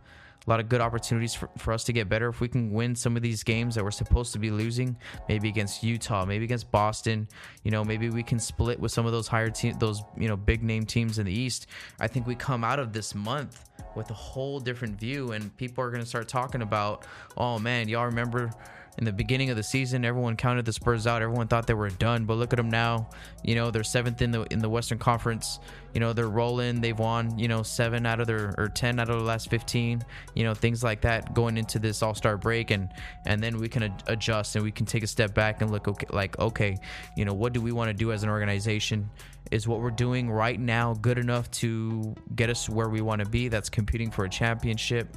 a 0.46 0.50
lot 0.50 0.60
of 0.60 0.68
good 0.68 0.80
opportunities 0.80 1.34
for, 1.34 1.48
for 1.58 1.72
us 1.72 1.84
to 1.84 1.92
get 1.92 2.08
better. 2.08 2.28
If 2.28 2.40
we 2.40 2.48
can 2.48 2.72
win 2.72 2.94
some 2.94 3.16
of 3.16 3.22
these 3.22 3.42
games 3.42 3.74
that 3.74 3.84
we're 3.84 3.90
supposed 3.90 4.32
to 4.34 4.38
be 4.38 4.50
losing, 4.50 4.96
maybe 5.28 5.48
against 5.48 5.82
Utah, 5.82 6.24
maybe 6.24 6.44
against 6.44 6.70
Boston, 6.70 7.28
you 7.62 7.70
know, 7.70 7.84
maybe 7.84 8.10
we 8.10 8.22
can 8.22 8.38
split 8.38 8.78
with 8.78 8.92
some 8.92 9.06
of 9.06 9.12
those 9.12 9.28
higher 9.28 9.50
team, 9.50 9.76
those 9.78 10.02
you 10.16 10.28
know 10.28 10.36
big 10.36 10.62
name 10.62 10.84
teams 10.84 11.18
in 11.18 11.26
the 11.26 11.32
East. 11.32 11.66
I 12.00 12.08
think 12.08 12.26
we 12.26 12.34
come 12.34 12.64
out 12.64 12.78
of 12.78 12.92
this 12.92 13.14
month 13.14 13.68
with 13.94 14.10
a 14.10 14.14
whole 14.14 14.60
different 14.60 14.98
view, 14.98 15.32
and 15.32 15.54
people 15.56 15.84
are 15.84 15.90
going 15.90 16.02
to 16.02 16.08
start 16.08 16.28
talking 16.28 16.62
about, 16.62 17.06
oh 17.36 17.58
man, 17.58 17.88
y'all 17.88 18.06
remember 18.06 18.50
in 18.96 19.04
the 19.04 19.12
beginning 19.12 19.50
of 19.50 19.56
the 19.56 19.62
season, 19.62 20.04
everyone 20.04 20.36
counted 20.36 20.64
the 20.64 20.72
Spurs 20.72 21.06
out. 21.06 21.20
Everyone 21.20 21.48
thought 21.48 21.66
they 21.66 21.74
were 21.74 21.90
done, 21.90 22.24
but 22.24 22.34
look 22.34 22.52
at 22.52 22.56
them 22.56 22.70
now. 22.70 23.08
You 23.42 23.56
know, 23.56 23.70
they're 23.70 23.82
seventh 23.82 24.22
in 24.22 24.30
the 24.30 24.42
in 24.52 24.60
the 24.60 24.68
Western 24.68 24.98
Conference. 24.98 25.58
You 25.94 26.00
know, 26.00 26.12
they're 26.12 26.28
rolling. 26.28 26.80
They've 26.80 26.98
won. 26.98 27.36
You 27.38 27.48
know, 27.48 27.62
seven 27.62 28.06
out 28.06 28.20
of 28.20 28.26
their 28.26 28.54
or 28.56 28.68
ten 28.68 29.00
out 29.00 29.10
of 29.10 29.18
the 29.18 29.24
last 29.24 29.50
fifteen. 29.50 30.04
You 30.34 30.44
know, 30.44 30.54
things 30.54 30.84
like 30.84 31.00
that 31.00 31.34
going 31.34 31.56
into 31.56 31.78
this 31.78 32.02
All 32.02 32.14
Star 32.14 32.36
break, 32.36 32.70
and 32.70 32.88
and 33.26 33.42
then 33.42 33.58
we 33.58 33.68
can 33.68 33.92
adjust 34.06 34.54
and 34.54 34.64
we 34.64 34.70
can 34.70 34.86
take 34.86 35.02
a 35.02 35.08
step 35.08 35.34
back 35.34 35.60
and 35.60 35.70
look 35.72 35.88
okay, 35.88 36.06
like 36.10 36.38
okay, 36.38 36.78
you 37.16 37.24
know, 37.24 37.34
what 37.34 37.52
do 37.52 37.60
we 37.60 37.72
want 37.72 37.88
to 37.88 37.94
do 37.94 38.12
as 38.12 38.22
an 38.22 38.28
organization? 38.28 39.10
Is 39.50 39.68
what 39.68 39.80
we're 39.80 39.90
doing 39.90 40.30
right 40.30 40.58
now 40.58 40.94
good 40.94 41.18
enough 41.18 41.50
to 41.52 42.14
get 42.34 42.48
us 42.48 42.68
where 42.68 42.88
we 42.88 43.02
want 43.02 43.22
to 43.22 43.28
be? 43.28 43.48
That's 43.48 43.68
competing 43.68 44.10
for 44.10 44.24
a 44.24 44.30
championship. 44.30 45.14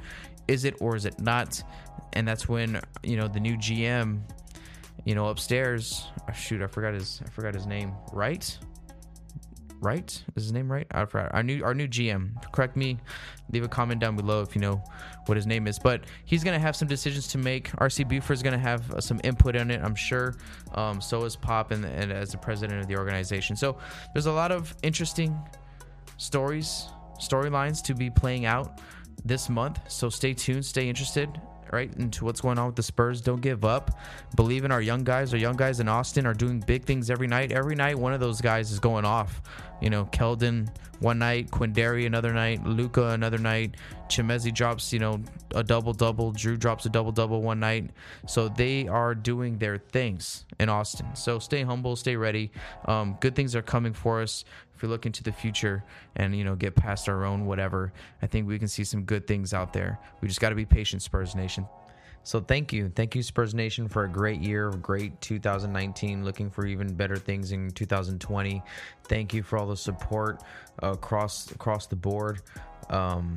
Is 0.47 0.65
it 0.65 0.75
or 0.79 0.95
is 0.95 1.05
it 1.05 1.19
not? 1.19 1.63
and 2.13 2.27
that's 2.27 2.47
when 2.47 2.79
you 3.03 3.17
know 3.17 3.27
the 3.27 3.39
new 3.39 3.55
GM, 3.57 4.21
you 5.05 5.15
know, 5.15 5.27
upstairs. 5.27 6.07
Oh, 6.27 6.33
shoot, 6.33 6.61
I 6.61 6.67
forgot 6.67 6.93
his 6.93 7.21
I 7.25 7.29
forgot 7.29 7.53
his 7.53 7.67
name. 7.67 7.93
Right, 8.11 8.57
right 9.79 10.23
is 10.35 10.43
his 10.43 10.51
name 10.51 10.71
right? 10.71 10.87
I 10.91 11.05
forgot. 11.05 11.33
Our 11.33 11.43
new 11.43 11.63
our 11.63 11.73
new 11.73 11.87
GM. 11.87 12.51
Correct 12.51 12.75
me. 12.75 12.97
Leave 13.51 13.63
a 13.63 13.67
comment 13.67 14.01
down 14.01 14.15
below 14.15 14.41
if 14.41 14.55
you 14.55 14.61
know 14.61 14.83
what 15.27 15.35
his 15.35 15.45
name 15.45 15.67
is. 15.67 15.77
But 15.79 16.05
he's 16.25 16.43
gonna 16.43 16.59
have 16.59 16.75
some 16.75 16.87
decisions 16.87 17.27
to 17.29 17.37
make. 17.37 17.69
RC 17.73 18.07
Buford 18.07 18.35
is 18.35 18.43
gonna 18.43 18.57
have 18.57 18.91
uh, 18.93 19.01
some 19.01 19.21
input 19.23 19.55
on 19.55 19.69
it, 19.69 19.81
I'm 19.83 19.95
sure. 19.95 20.35
Um, 20.73 20.99
so 20.99 21.23
is 21.23 21.35
Pop 21.35 21.71
and, 21.71 21.85
and 21.85 22.11
as 22.11 22.31
the 22.31 22.37
president 22.37 22.79
of 22.81 22.87
the 22.87 22.97
organization. 22.97 23.55
So 23.55 23.77
there's 24.13 24.25
a 24.25 24.31
lot 24.31 24.51
of 24.51 24.75
interesting 24.81 25.37
stories, 26.17 26.87
storylines 27.19 27.83
to 27.83 27.93
be 27.93 28.09
playing 28.09 28.45
out 28.45 28.79
this 29.25 29.49
month. 29.49 29.79
So 29.87 30.09
stay 30.09 30.33
tuned, 30.33 30.65
stay 30.65 30.87
interested 30.89 31.39
right 31.71 31.93
into 31.97 32.25
what's 32.25 32.41
going 32.41 32.57
on 32.57 32.67
with 32.67 32.75
the 32.75 32.83
Spurs. 32.83 33.21
Don't 33.21 33.41
give 33.41 33.65
up. 33.65 33.99
Believe 34.35 34.65
in 34.65 34.71
our 34.71 34.81
young 34.81 35.03
guys. 35.03 35.33
Our 35.33 35.39
young 35.39 35.55
guys 35.55 35.79
in 35.79 35.87
Austin 35.87 36.25
are 36.25 36.33
doing 36.33 36.59
big 36.59 36.83
things 36.83 37.09
every 37.09 37.27
night. 37.27 37.51
Every 37.51 37.75
night, 37.75 37.97
one 37.97 38.13
of 38.13 38.19
those 38.19 38.41
guys 38.41 38.71
is 38.71 38.79
going 38.79 39.05
off. 39.05 39.41
You 39.81 39.89
know, 39.89 40.05
Keldon 40.05 40.69
one 40.99 41.19
night, 41.19 41.51
Quinndary 41.51 42.07
another 42.07 42.33
night, 42.33 42.65
Luka 42.65 43.09
another 43.09 43.37
night, 43.37 43.75
Chimezie 44.09 44.53
drops, 44.53 44.91
you 44.91 44.97
know, 44.97 45.21
a 45.53 45.63
double 45.63 45.93
double. 45.93 46.31
Drew 46.31 46.57
drops 46.57 46.85
a 46.85 46.89
double 46.89 47.11
double 47.11 47.41
one 47.41 47.59
night. 47.59 47.91
So 48.27 48.47
they 48.49 48.87
are 48.87 49.13
doing 49.13 49.59
their 49.59 49.77
things 49.77 50.45
in 50.59 50.69
Austin. 50.69 51.15
So 51.15 51.37
stay 51.39 51.61
humble, 51.61 51.95
stay 51.95 52.15
ready. 52.15 52.51
Um, 52.85 53.17
good 53.19 53.35
things 53.35 53.55
are 53.55 53.61
coming 53.61 53.93
for 53.93 54.21
us. 54.21 54.43
If 54.77 54.83
we 54.83 54.89
look 54.89 55.07
into 55.07 55.23
the 55.23 55.31
future 55.31 55.83
and 56.17 56.35
you 56.35 56.43
know 56.43 56.55
get 56.55 56.75
past 56.75 57.09
our 57.09 57.25
own 57.25 57.47
whatever, 57.47 57.91
I 58.21 58.27
think 58.27 58.47
we 58.47 58.59
can 58.59 58.67
see 58.67 58.83
some 58.83 59.05
good 59.05 59.25
things 59.25 59.51
out 59.51 59.73
there. 59.73 59.97
We 60.21 60.27
just 60.27 60.39
got 60.39 60.49
to 60.49 60.55
be 60.55 60.65
patient, 60.65 61.01
Spurs 61.01 61.33
Nation. 61.33 61.67
So 62.21 62.39
thank 62.39 62.71
you, 62.71 62.91
thank 62.95 63.15
you, 63.15 63.23
Spurs 63.23 63.55
Nation, 63.55 63.87
for 63.87 64.03
a 64.03 64.07
great 64.07 64.39
year, 64.39 64.69
great 64.69 65.19
2019. 65.21 66.23
Looking 66.23 66.51
for 66.51 66.67
even 66.67 66.93
better 66.93 67.15
things 67.15 67.53
in 67.53 67.71
2020. 67.71 68.61
Thank 69.05 69.33
you 69.33 69.41
for 69.41 69.57
all 69.57 69.65
the 69.65 69.75
support 69.75 70.43
across 70.83 71.49
across 71.49 71.87
the 71.87 71.95
board. 71.95 72.41
Um, 72.91 73.35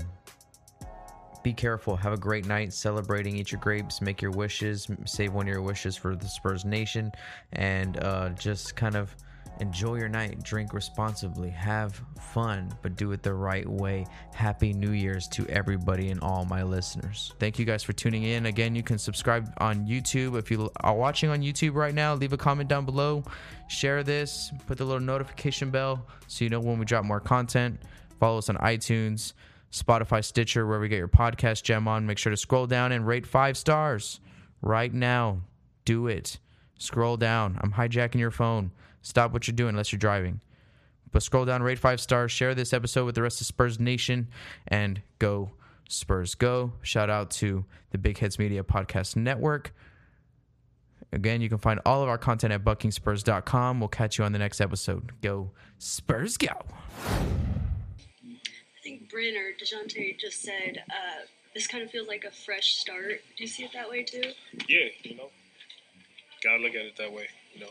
be 1.42 1.55
careful. 1.55 1.96
Have 1.96 2.12
a 2.12 2.18
great 2.18 2.44
night 2.44 2.74
celebrating. 2.74 3.35
Eat 3.38 3.50
your 3.50 3.62
grapes. 3.62 4.03
Make 4.03 4.20
your 4.20 4.33
wishes. 4.33 4.88
Save 5.07 5.33
one 5.33 5.48
of 5.48 5.55
your 5.55 5.62
wishes 5.62 5.96
for 5.96 6.14
the 6.14 6.29
Spurs 6.29 6.66
Nation, 6.66 7.11
and 7.55 7.96
uh, 8.05 8.29
just 8.31 8.76
kind 8.76 8.94
of 8.94 9.16
enjoy 9.61 9.96
your 9.96 10.09
night. 10.09 10.42
Drink 10.42 10.73
responsibly. 10.73 11.51
Have 11.51 12.01
fun, 12.33 12.73
but 12.83 12.96
do 12.96 13.12
it 13.12 13.23
the 13.23 13.35
right 13.35 13.68
way. 13.68 14.07
Happy 14.35 14.73
New 14.73 14.92
Year's 14.92 15.29
to 15.29 15.46
everybody 15.49 16.11
and 16.11 16.20
all 16.20 16.44
my 16.44 16.62
listeners. 16.62 17.33
Thank 17.38 17.59
you 17.59 17.64
guys 17.64 17.83
for 17.83 17.92
tuning 17.92 18.25
in. 18.25 18.46
Again, 18.46 18.75
you 18.75 18.83
can 18.83 18.99
subscribe 18.99 19.53
on 19.59 19.87
YouTube. 19.87 20.38
If 20.38 20.51
you 20.51 20.70
are 20.81 20.94
watching 20.94 21.31
on 21.31 21.40
YouTube 21.42 21.75
right 21.75 21.94
now, 21.94 22.14
leave 22.14 22.33
a 22.33 22.37
comment 22.37 22.68
down 22.68 22.85
below. 22.85 23.23
Share 23.68 24.03
this. 24.03 24.51
Put 24.66 24.79
the 24.79 24.85
little 24.85 25.01
notification 25.01 25.70
bell 25.70 26.07
so 26.27 26.44
you 26.44 26.51
know 26.51 26.61
when 26.61 26.79
we 26.79 26.85
drop 26.85 27.05
more 27.05 27.20
content. 27.20 27.81
Follow 28.18 28.38
us 28.38 28.49
on 28.49 28.57
iTunes. 28.57 29.35
Spotify, 29.73 30.25
Stitcher, 30.25 30.66
where 30.66 30.81
we 30.81 30.88
get 30.88 30.99
your 30.99 31.09
podcast 31.09 31.62
gem 31.62 31.87
on. 31.87 32.07
Make 32.07 32.18
sure 32.18 32.31
to 32.31 32.37
scroll 32.37 32.66
down 32.66 32.90
and 32.92 33.07
rate 33.07 33.27
five 33.27 33.57
stars 33.57 34.20
right 34.62 34.92
now. 34.92 35.42
Do 35.85 36.09
it. 36.09 36.38
Scroll 36.79 37.16
down. 37.16 37.59
I'm 37.62 37.73
hijacking 37.73 38.18
your 38.18 38.31
phone. 38.31 38.73
Stop 39.03 39.33
what 39.33 39.47
you're 39.47 39.57
doing 39.57 39.71
unless 39.71 39.93
you're 39.93 39.99
driving. 39.99 40.41
But 41.13 41.23
scroll 41.23 41.45
down, 41.45 41.63
rate 41.63 41.79
five 41.79 42.01
stars, 42.01 42.31
share 42.31 42.55
this 42.55 42.73
episode 42.73 43.05
with 43.05 43.15
the 43.15 43.23
rest 43.23 43.41
of 43.41 43.47
Spurs 43.47 43.81
Nation, 43.81 44.29
and 44.69 45.03
go 45.19 45.51
Spurs 45.89 46.35
go. 46.37 46.73
Shout 46.83 47.11
out 47.11 47.31
to 47.33 47.65
the 47.91 47.99
Big 47.99 48.19
Heads 48.19 48.39
Media 48.39 48.63
Podcast 48.63 49.17
Network. 49.17 49.75
Again, 51.13 51.41
you 51.41 51.49
can 51.49 51.59
find 51.59 51.81
all 51.85 52.03
of 52.03 52.09
our 52.09 52.19
content 52.19 52.53
at 52.53 52.63
buckingspurs.com. 52.65 53.81
We'll 53.81 53.89
catch 53.89 54.19
you 54.19 54.25
on 54.25 54.31
the 54.33 54.39
next 54.39 54.61
episode. 54.61 55.11
Go 55.21 55.51
Spurs 55.79 56.37
go. 56.37 56.53
I 57.09 58.83
think 58.85 59.11
Bryn 59.11 59.35
or 59.37 59.51
DeJounte 59.53 60.19
just 60.19 60.43
said 60.43 60.85
uh, 60.89 61.25
this 61.55 61.67
kind 61.67 61.83
of 61.83 61.91
feels 61.91 62.07
like 62.07 62.25
a 62.25 62.31
fresh 62.31 62.77
start. 62.77 63.21
Do 63.37 63.43
you 63.43 63.49
see 63.49 63.65
it 63.65 63.73
that 63.75 63.91
way 63.91 64.05
too? 64.05 64.23
Yeah, 64.69 64.87
you 65.03 65.17
know, 65.17 65.31
gotta 66.45 66.63
look 66.63 66.77
at 66.77 66.83
it 66.87 66.97
that 66.97 67.13
way. 67.13 67.27
You 67.53 67.63
know, 67.63 67.71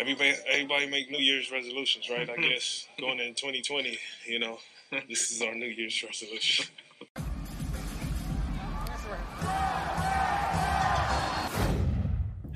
everybody 0.00 0.32
everybody 0.50 0.86
make 0.86 1.10
New 1.10 1.18
Year's 1.18 1.52
resolutions, 1.52 2.08
right? 2.08 2.28
I 2.28 2.36
guess 2.36 2.88
going 3.00 3.20
into 3.20 3.34
2020, 3.34 3.98
you 4.26 4.38
know, 4.38 4.58
this 5.08 5.30
is 5.30 5.42
our 5.42 5.54
New 5.54 5.66
Year's 5.66 6.02
resolution. 6.02 6.66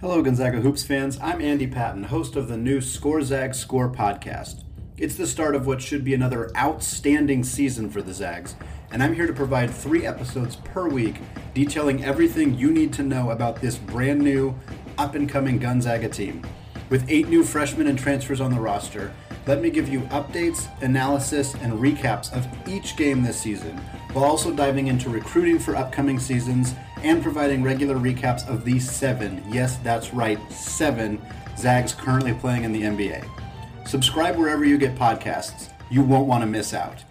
Hello, 0.01 0.23
Gonzaga 0.23 0.61
Hoops 0.61 0.85
fans. 0.85 1.19
I'm 1.21 1.41
Andy 1.41 1.67
Patton, 1.67 2.05
host 2.05 2.35
of 2.37 2.49
the 2.49 2.57
new 2.57 2.81
Score 2.81 3.23
Zag 3.23 3.55
Score 3.55 3.91
podcast. 3.91 4.65
It's 4.97 5.17
the 5.17 5.27
start 5.27 5.55
of 5.55 5.67
what 5.67 5.83
should 5.83 6.05
be 6.05 6.15
another 6.15 6.51
outstanding 6.57 7.45
season 7.45 7.91
for 7.91 8.01
the 8.01 8.15
Zags, 8.15 8.55
and 8.91 9.03
I'm 9.03 9.15
here 9.15 9.27
to 9.27 9.33
provide 9.33 9.71
three 9.71 10.07
episodes 10.07 10.57
per 10.57 10.89
week 10.89 11.17
detailing 11.53 12.05
everything 12.05 12.55
you 12.55 12.71
need 12.71 12.93
to 12.95 13.03
know 13.03 13.31
about 13.31 13.61
this 13.61 13.77
brand 13.77 14.21
new, 14.21 14.59
up 14.97 15.15
and 15.15 15.29
coming 15.29 15.59
Gonzaga 15.59 16.09
team. 16.09 16.43
With 16.95 17.11
eight 17.11 17.27
new 17.27 17.43
freshmen 17.43 17.89
and 17.89 17.99
transfers 17.99 18.41
on 18.41 18.53
the 18.53 18.61
roster, 18.61 19.13
let 19.49 19.61
me 19.61 19.69
give 19.69 19.89
you 19.89 20.03
updates, 20.13 20.69
analysis, 20.81 21.55
and 21.55 21.73
recaps 21.73 22.33
of 22.33 22.47
each 22.69 22.97
game 22.97 23.21
this 23.21 23.37
season, 23.37 23.77
while 24.13 24.25
also 24.25 24.53
diving 24.53 24.87
into 24.87 25.11
recruiting 25.11 25.59
for 25.59 25.75
upcoming 25.75 26.21
seasons 26.21 26.73
and 27.03 27.21
providing 27.21 27.65
regular 27.65 27.97
recaps 27.97 28.47
of 28.49 28.65
these 28.65 28.89
seven, 28.89 29.43
yes, 29.49 29.79
that's 29.79 30.15
right, 30.15 30.39
seven 30.53 31.21
Zags 31.59 31.93
currently 31.93 32.33
playing 32.33 32.63
in 32.63 32.71
the 32.71 32.83
NBA. 32.83 33.29
Subscribe 33.89 34.37
wherever 34.37 34.65
you 34.65 34.79
get 34.79 34.95
podcasts. 34.95 35.71
You 35.91 36.03
won't 36.03 36.29
want 36.29 36.43
to 36.43 36.47
miss 36.47 36.75
out. 36.75 37.03